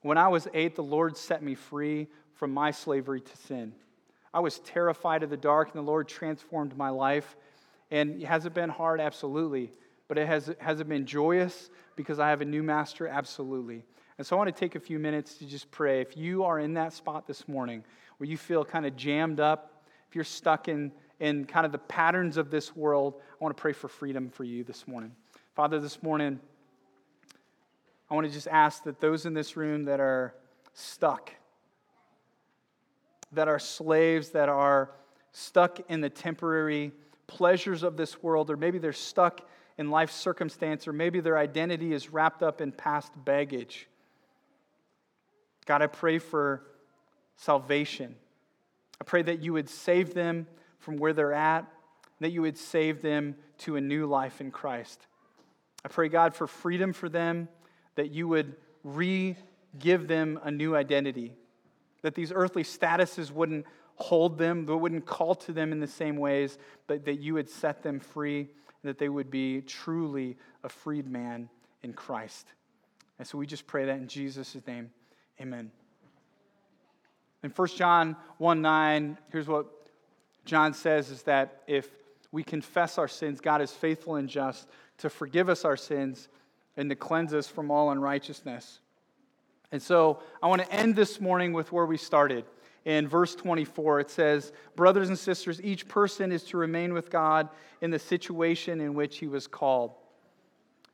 When 0.00 0.18
I 0.18 0.28
was 0.28 0.48
eight, 0.54 0.76
the 0.76 0.82
Lord 0.82 1.16
set 1.16 1.42
me 1.42 1.54
free 1.54 2.08
from 2.34 2.52
my 2.52 2.70
slavery 2.70 3.20
to 3.20 3.36
sin. 3.36 3.72
I 4.32 4.40
was 4.40 4.60
terrified 4.60 5.22
of 5.22 5.30
the 5.30 5.36
dark, 5.36 5.74
and 5.74 5.82
the 5.82 5.90
Lord 5.90 6.08
transformed 6.08 6.76
my 6.76 6.88
life. 6.88 7.36
And 7.90 8.22
has 8.22 8.46
it 8.46 8.54
been 8.54 8.70
hard? 8.70 9.00
Absolutely. 9.00 9.72
But 10.08 10.18
it 10.18 10.26
has, 10.26 10.54
has 10.58 10.80
it 10.80 10.88
been 10.88 11.06
joyous 11.06 11.70
because 11.96 12.18
I 12.18 12.30
have 12.30 12.40
a 12.40 12.44
new 12.44 12.62
master? 12.62 13.08
Absolutely. 13.08 13.84
And 14.18 14.26
so 14.26 14.36
I 14.36 14.38
want 14.38 14.54
to 14.54 14.58
take 14.58 14.74
a 14.74 14.80
few 14.80 14.98
minutes 14.98 15.34
to 15.38 15.46
just 15.46 15.70
pray. 15.70 16.00
If 16.00 16.16
you 16.16 16.44
are 16.44 16.58
in 16.58 16.74
that 16.74 16.92
spot 16.92 17.26
this 17.26 17.48
morning 17.48 17.84
where 18.18 18.28
you 18.28 18.36
feel 18.36 18.64
kind 18.64 18.86
of 18.86 18.96
jammed 18.96 19.40
up, 19.40 19.84
if 20.08 20.14
you're 20.14 20.24
stuck 20.24 20.68
in, 20.68 20.92
in 21.20 21.44
kind 21.44 21.66
of 21.66 21.72
the 21.72 21.78
patterns 21.78 22.36
of 22.36 22.50
this 22.50 22.74
world, 22.74 23.14
I 23.18 23.44
want 23.44 23.56
to 23.56 23.60
pray 23.60 23.72
for 23.72 23.88
freedom 23.88 24.30
for 24.30 24.44
you 24.44 24.64
this 24.64 24.86
morning. 24.86 25.12
Father, 25.54 25.80
this 25.80 26.02
morning, 26.02 26.38
I 28.08 28.14
want 28.14 28.26
to 28.26 28.32
just 28.32 28.48
ask 28.48 28.84
that 28.84 29.00
those 29.00 29.26
in 29.26 29.34
this 29.34 29.56
room 29.56 29.84
that 29.84 30.00
are 30.00 30.34
stuck, 30.72 31.32
that 33.32 33.48
are 33.48 33.58
slaves, 33.58 34.30
that 34.30 34.48
are 34.48 34.92
stuck 35.32 35.80
in 35.90 36.00
the 36.00 36.08
temporary 36.08 36.92
pleasures 37.26 37.82
of 37.82 37.96
this 37.96 38.22
world, 38.22 38.50
or 38.50 38.56
maybe 38.56 38.78
they're 38.78 38.92
stuck 38.92 39.40
in 39.78 39.90
life 39.90 40.10
circumstance, 40.10 40.88
or 40.88 40.92
maybe 40.92 41.20
their 41.20 41.36
identity 41.36 41.92
is 41.92 42.12
wrapped 42.12 42.42
up 42.42 42.60
in 42.60 42.72
past 42.72 43.12
baggage. 43.24 43.88
God, 45.66 45.82
I 45.82 45.86
pray 45.86 46.18
for 46.18 46.62
salvation. 47.36 48.14
I 49.00 49.04
pray 49.04 49.22
that 49.22 49.42
you 49.42 49.52
would 49.52 49.68
save 49.68 50.14
them 50.14 50.46
from 50.78 50.96
where 50.96 51.12
they're 51.12 51.32
at, 51.32 51.66
that 52.20 52.30
you 52.30 52.42
would 52.42 52.56
save 52.56 53.02
them 53.02 53.36
to 53.58 53.76
a 53.76 53.80
new 53.80 54.06
life 54.06 54.40
in 54.40 54.50
Christ. 54.50 55.06
I 55.84 55.88
pray, 55.88 56.08
God, 56.08 56.34
for 56.34 56.46
freedom 56.46 56.92
for 56.92 57.08
them, 57.08 57.48
that 57.96 58.10
you 58.10 58.28
would 58.28 58.56
re 58.82 59.36
give 59.78 60.08
them 60.08 60.40
a 60.42 60.50
new 60.50 60.74
identity, 60.74 61.34
that 62.02 62.14
these 62.14 62.32
earthly 62.34 62.62
statuses 62.62 63.30
wouldn't 63.30 63.66
hold 63.96 64.38
them, 64.38 64.64
but 64.64 64.78
wouldn't 64.78 65.04
call 65.04 65.34
to 65.34 65.52
them 65.52 65.72
in 65.72 65.80
the 65.80 65.86
same 65.86 66.16
ways, 66.16 66.58
but 66.86 67.04
that 67.04 67.20
you 67.20 67.34
would 67.34 67.48
set 67.48 67.82
them 67.82 68.00
free 68.00 68.48
that 68.86 68.98
they 68.98 69.08
would 69.08 69.30
be 69.30 69.60
truly 69.60 70.36
a 70.64 70.68
freed 70.68 71.08
man 71.08 71.48
in 71.82 71.92
Christ. 71.92 72.46
And 73.18 73.26
so 73.26 73.38
we 73.38 73.46
just 73.46 73.66
pray 73.66 73.86
that 73.86 73.96
in 73.96 74.08
Jesus' 74.08 74.56
name. 74.66 74.90
Amen. 75.40 75.70
In 77.42 77.50
1 77.50 77.68
John 77.68 78.16
1 78.38 78.62
9, 78.62 79.18
here's 79.30 79.46
what 79.46 79.66
John 80.44 80.74
says 80.74 81.10
is 81.10 81.22
that 81.22 81.62
if 81.66 81.88
we 82.32 82.42
confess 82.42 82.98
our 82.98 83.08
sins, 83.08 83.40
God 83.40 83.60
is 83.60 83.70
faithful 83.70 84.16
and 84.16 84.28
just 84.28 84.68
to 84.98 85.10
forgive 85.10 85.48
us 85.48 85.64
our 85.64 85.76
sins 85.76 86.28
and 86.76 86.90
to 86.90 86.96
cleanse 86.96 87.32
us 87.32 87.48
from 87.48 87.70
all 87.70 87.90
unrighteousness. 87.90 88.80
And 89.72 89.82
so 89.82 90.20
I 90.42 90.46
want 90.46 90.62
to 90.62 90.72
end 90.72 90.96
this 90.96 91.20
morning 91.20 91.52
with 91.52 91.72
where 91.72 91.86
we 91.86 91.96
started 91.96 92.44
in 92.86 93.06
verse 93.06 93.34
24. 93.34 94.00
It 94.00 94.10
says, 94.10 94.52
Brothers 94.76 95.08
and 95.08 95.18
sisters, 95.18 95.60
each 95.62 95.86
person 95.88 96.32
is 96.32 96.44
to 96.44 96.56
remain 96.56 96.94
with 96.94 97.10
God 97.10 97.50
in 97.82 97.90
the 97.90 97.98
situation 97.98 98.80
in 98.80 98.94
which 98.94 99.18
he 99.18 99.26
was 99.26 99.46
called. 99.46 99.92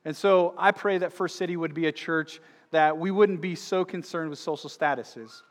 And 0.03 0.17
so 0.17 0.53
I 0.57 0.71
pray 0.71 0.97
that 0.97 1.13
First 1.13 1.37
City 1.37 1.55
would 1.55 1.73
be 1.73 1.85
a 1.85 1.91
church 1.91 2.41
that 2.71 2.97
we 2.97 3.11
wouldn't 3.11 3.39
be 3.39 3.55
so 3.55 3.85
concerned 3.85 4.31
with 4.31 4.39
social 4.39 4.69
statuses. 4.69 5.43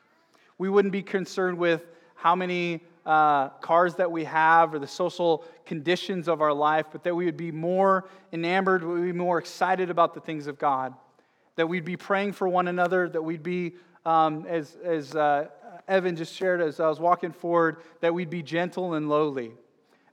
We 0.59 0.69
wouldn't 0.69 0.93
be 0.93 1.03
concerned 1.03 1.57
with 1.57 1.87
how 2.17 2.35
many 2.35 2.83
uh, 3.07 3.49
cars 3.61 3.95
that 3.95 4.11
we 4.11 4.25
have 4.25 4.75
or 4.75 4.79
the 4.81 4.87
social 4.87 5.45
conditions 5.65 6.29
of 6.29 6.41
our 6.41 6.53
life, 6.53 6.87
but 6.93 7.05
that 7.05 7.15
we 7.15 7.25
would 7.25 7.37
be 7.37 7.53
more 7.53 8.09
enamored, 8.33 8.83
we 8.85 8.95
would 8.95 9.07
be 9.07 9.13
more 9.13 9.39
excited 9.39 9.91
about 9.91 10.13
the 10.13 10.21
things 10.21 10.49
of 10.49 10.59
God. 10.59 10.95
That 11.55 11.69
we'd 11.69 11.85
be 11.85 11.97
praying 11.97 12.33
for 12.33 12.49
one 12.49 12.67
another, 12.69 13.09
that 13.09 13.23
we'd 13.23 13.43
be, 13.43 13.75
um, 14.05 14.45
as, 14.49 14.77
as 14.85 15.15
uh, 15.15 15.49
Evan 15.89 16.17
just 16.17 16.35
shared 16.35 16.61
as 16.61 16.81
I 16.81 16.89
was 16.89 17.01
walking 17.01 17.33
forward, 17.33 17.79
that 18.01 18.15
we'd 18.15 18.31
be 18.31 18.43
gentle 18.43 18.95
and 18.95 19.09
lowly. 19.09 19.53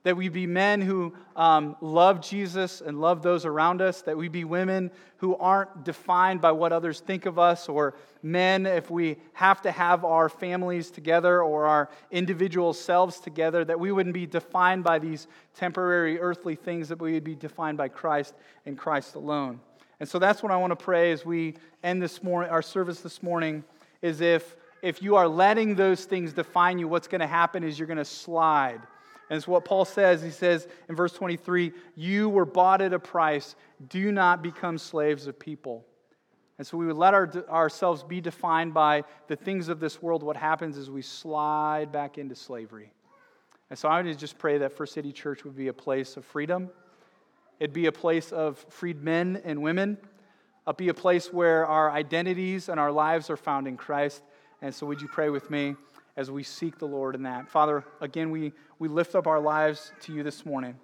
That 0.04 0.16
we'd 0.16 0.32
be 0.32 0.48
men 0.48 0.80
who 0.80 1.14
um, 1.36 1.76
love 1.82 2.22
Jesus 2.22 2.80
and 2.80 3.02
love 3.02 3.22
those 3.22 3.44
around 3.46 3.82
us. 3.82 4.02
That 4.04 4.16
we'd 4.16 4.32
be 4.32 4.46
women 4.46 4.92
who 5.18 5.36
aren't 5.36 5.84
defined 5.84 6.40
by 6.40 6.54
what 6.54 6.72
others 6.72 7.02
think 7.02 7.26
of 7.26 7.38
us, 7.38 7.68
or 7.68 7.96
men, 8.24 8.66
if 8.66 8.90
we 8.90 9.18
have 9.34 9.62
to 9.64 9.72
have 9.72 10.06
our 10.06 10.30
families 10.30 10.90
together 10.90 11.44
or 11.44 11.66
our 11.66 11.90
individual 12.12 12.72
selves 12.72 13.20
together, 13.20 13.66
that 13.66 13.78
we 13.78 13.92
wouldn't 13.92 14.14
be 14.14 14.26
defined 14.26 14.86
by 14.86 15.00
these 15.00 15.28
temporary 15.54 16.18
earthly 16.18 16.56
things, 16.56 16.88
that 16.88 17.02
we 17.02 17.12
would 17.12 17.26
be 17.26 17.36
defined 17.36 17.78
by 17.78 17.90
Christ 17.90 18.36
and 18.66 18.78
Christ 18.78 19.16
alone. 19.16 19.60
And 20.00 20.08
so 20.08 20.18
that's 20.18 20.42
what 20.42 20.54
I 20.54 20.58
want 20.58 20.72
to 20.72 20.82
pray 20.82 21.12
as 21.12 21.26
we 21.26 21.56
end 21.84 22.02
this 22.02 22.24
morning, 22.24 22.50
our 22.50 22.62
service 22.62 23.02
this 23.02 23.22
morning, 23.22 23.66
is 24.02 24.22
if 24.22 24.56
if 24.82 25.02
you 25.02 25.16
are 25.16 25.28
letting 25.28 25.76
those 25.76 26.06
things 26.06 26.34
define 26.34 26.80
you, 26.80 26.88
what's 26.88 27.08
going 27.08 27.22
to 27.22 27.28
happen 27.28 27.64
is 27.64 27.78
you're 27.78 27.88
going 27.88 27.98
to 27.98 28.06
slide. 28.06 28.82
And 29.30 29.38
it's 29.38 29.48
what 29.48 29.66
Paul 29.66 29.86
says. 29.86 30.22
He 30.22 30.32
says 30.32 30.68
in 30.88 30.96
verse 30.96 31.14
23 31.14 31.72
You 31.96 32.30
were 32.30 32.46
bought 32.46 32.82
at 32.82 32.94
a 32.94 33.00
price. 33.00 33.56
Do 33.90 34.12
not 34.12 34.42
become 34.42 34.78
slaves 34.78 35.28
of 35.28 35.38
people. 35.38 35.86
And 36.58 36.68
so 36.68 36.78
we 36.78 36.86
would 36.88 36.98
let 36.98 37.14
our, 37.14 37.32
ourselves 37.50 38.04
be 38.04 38.20
defined 38.20 38.74
by 38.74 39.04
the 39.28 39.36
things 39.36 39.70
of 39.70 39.80
this 39.80 40.02
world. 40.02 40.24
What 40.24 40.36
happens 40.36 40.78
is 40.78 40.90
we 40.90 41.02
slide 41.02 41.92
back 41.92 42.18
into 42.18 42.36
slavery. 42.36 42.92
And 43.70 43.80
so 43.80 43.88
I 43.88 44.02
would 44.02 44.20
just 44.20 44.38
pray 44.38 44.58
that 44.58 44.74
First 44.74 44.94
City 44.94 45.14
Church 45.14 45.46
would 45.46 45.56
be 45.56 45.70
a 45.70 45.74
place 45.74 46.18
of 46.18 46.26
freedom. 46.26 46.70
It'd 47.60 47.74
be 47.74 47.86
a 47.86 47.92
place 47.92 48.32
of 48.32 48.58
freed 48.70 49.02
men 49.02 49.42
and 49.46 49.62
women. 49.62 49.98
It'd 50.68 50.78
be 50.78 50.90
a 50.90 50.94
place 50.94 51.32
where 51.32 51.66
our 51.66 51.92
identities 51.92 52.68
and 52.68 52.80
our 52.80 52.92
lives 52.92 53.30
are 53.30 53.38
found 53.38 53.68
in 53.68 53.78
Christ. 53.78 54.22
And 54.62 54.74
so 54.74 54.86
would 54.88 55.02
you 55.02 55.08
pray 55.08 55.30
with 55.30 55.50
me 55.50 55.76
as 56.18 56.30
we 56.30 56.44
seek 56.44 56.78
the 56.78 56.86
Lord 56.86 57.16
in 57.16 57.24
that? 57.24 57.50
Father, 57.50 57.84
again, 58.02 58.30
we, 58.30 58.52
we 58.78 58.88
lift 58.88 59.16
up 59.16 59.28
our 59.28 59.40
lives 59.40 59.92
to 60.02 60.14
you 60.14 60.24
this 60.24 60.46
morning. 60.46 60.76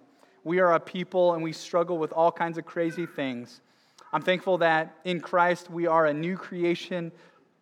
We 0.44 0.60
are 0.60 0.74
a 0.74 0.80
people 0.80 1.34
and 1.34 1.44
we 1.44 1.52
struggle 1.52 1.98
with 1.98 2.14
all 2.14 2.32
kinds 2.32 2.58
of 2.58 2.66
crazy 2.66 3.06
things. 3.06 3.62
I'm 4.14 4.22
thankful 4.22 4.60
that 4.60 4.96
in 5.04 5.20
Christ 5.20 5.70
we 5.70 5.88
are 5.88 6.06
a 6.06 6.14
new 6.14 6.38
creation. 6.38 7.12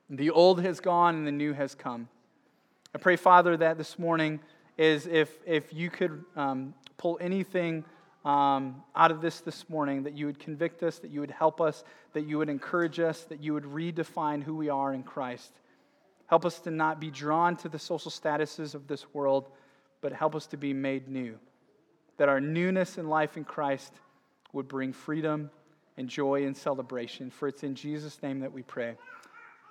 The 0.10 0.30
old 0.30 0.62
has 0.62 0.80
gone 0.80 1.15
and 1.15 1.26
the 1.26 1.32
new 1.32 1.54
has 1.54 1.73
come. 1.73 2.10
I 2.93 2.99
pray, 2.99 3.15
Father, 3.15 3.58
that 3.58 3.78
this 3.78 3.97
morning 3.97 4.39
is 4.78 5.08
if, 5.08 5.32
if 5.45 5.73
you 5.73 5.89
could 5.89 6.23
um, 6.36 6.76
pull 6.97 7.17
anything 7.19 7.84
um, 8.23 8.84
out 8.95 9.12
of 9.12 9.21
this 9.21 9.41
this 9.41 9.67
morning, 9.69 10.04
that 10.04 10.13
you 10.13 10.28
would 10.28 10.39
convict 10.39 10.84
us, 10.84 10.99
that 10.99 11.10
you 11.10 11.19
would 11.19 11.32
help 11.32 11.60
us, 11.60 11.84
that 12.13 12.28
you 12.28 12.38
would 12.38 12.49
encourage 12.49 12.99
us, 12.99 13.23
that 13.23 13.41
you 13.41 13.54
would 13.54 13.65
redefine 13.65 14.43
who 14.43 14.56
we 14.56 14.69
are 14.69 14.93
in 14.93 15.04
Christ. 15.04 15.52
Help 16.34 16.48
us 16.48 16.58
to 16.62 16.72
not 16.72 17.00
be 17.00 17.12
drawn 17.12 17.56
to 17.56 17.69
the 17.69 17.78
social 17.78 18.10
statuses 18.10 18.74
of 18.74 18.88
this 18.88 19.06
world, 19.13 19.52
but 20.02 20.12
help 20.12 20.34
us 20.34 20.48
to 20.48 20.58
be 20.58 20.74
made 20.74 21.08
new 21.08 21.38
that 22.17 22.28
our 22.28 22.41
newness 22.41 22.98
in 22.98 23.08
life 23.08 23.38
in 23.38 23.43
Christ 23.43 23.93
would 24.52 24.67
bring 24.67 24.93
freedom 24.93 25.52
and 25.96 26.10
joy 26.10 26.48
and 26.48 26.58
celebration. 26.58 27.30
For 27.30 27.48
it's 27.48 27.62
in 27.62 27.76
Jesus' 27.76 28.19
name 28.24 28.39
that 28.39 28.52
we 28.52 28.63
pray. 28.63 28.96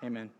Amen. 0.04 0.30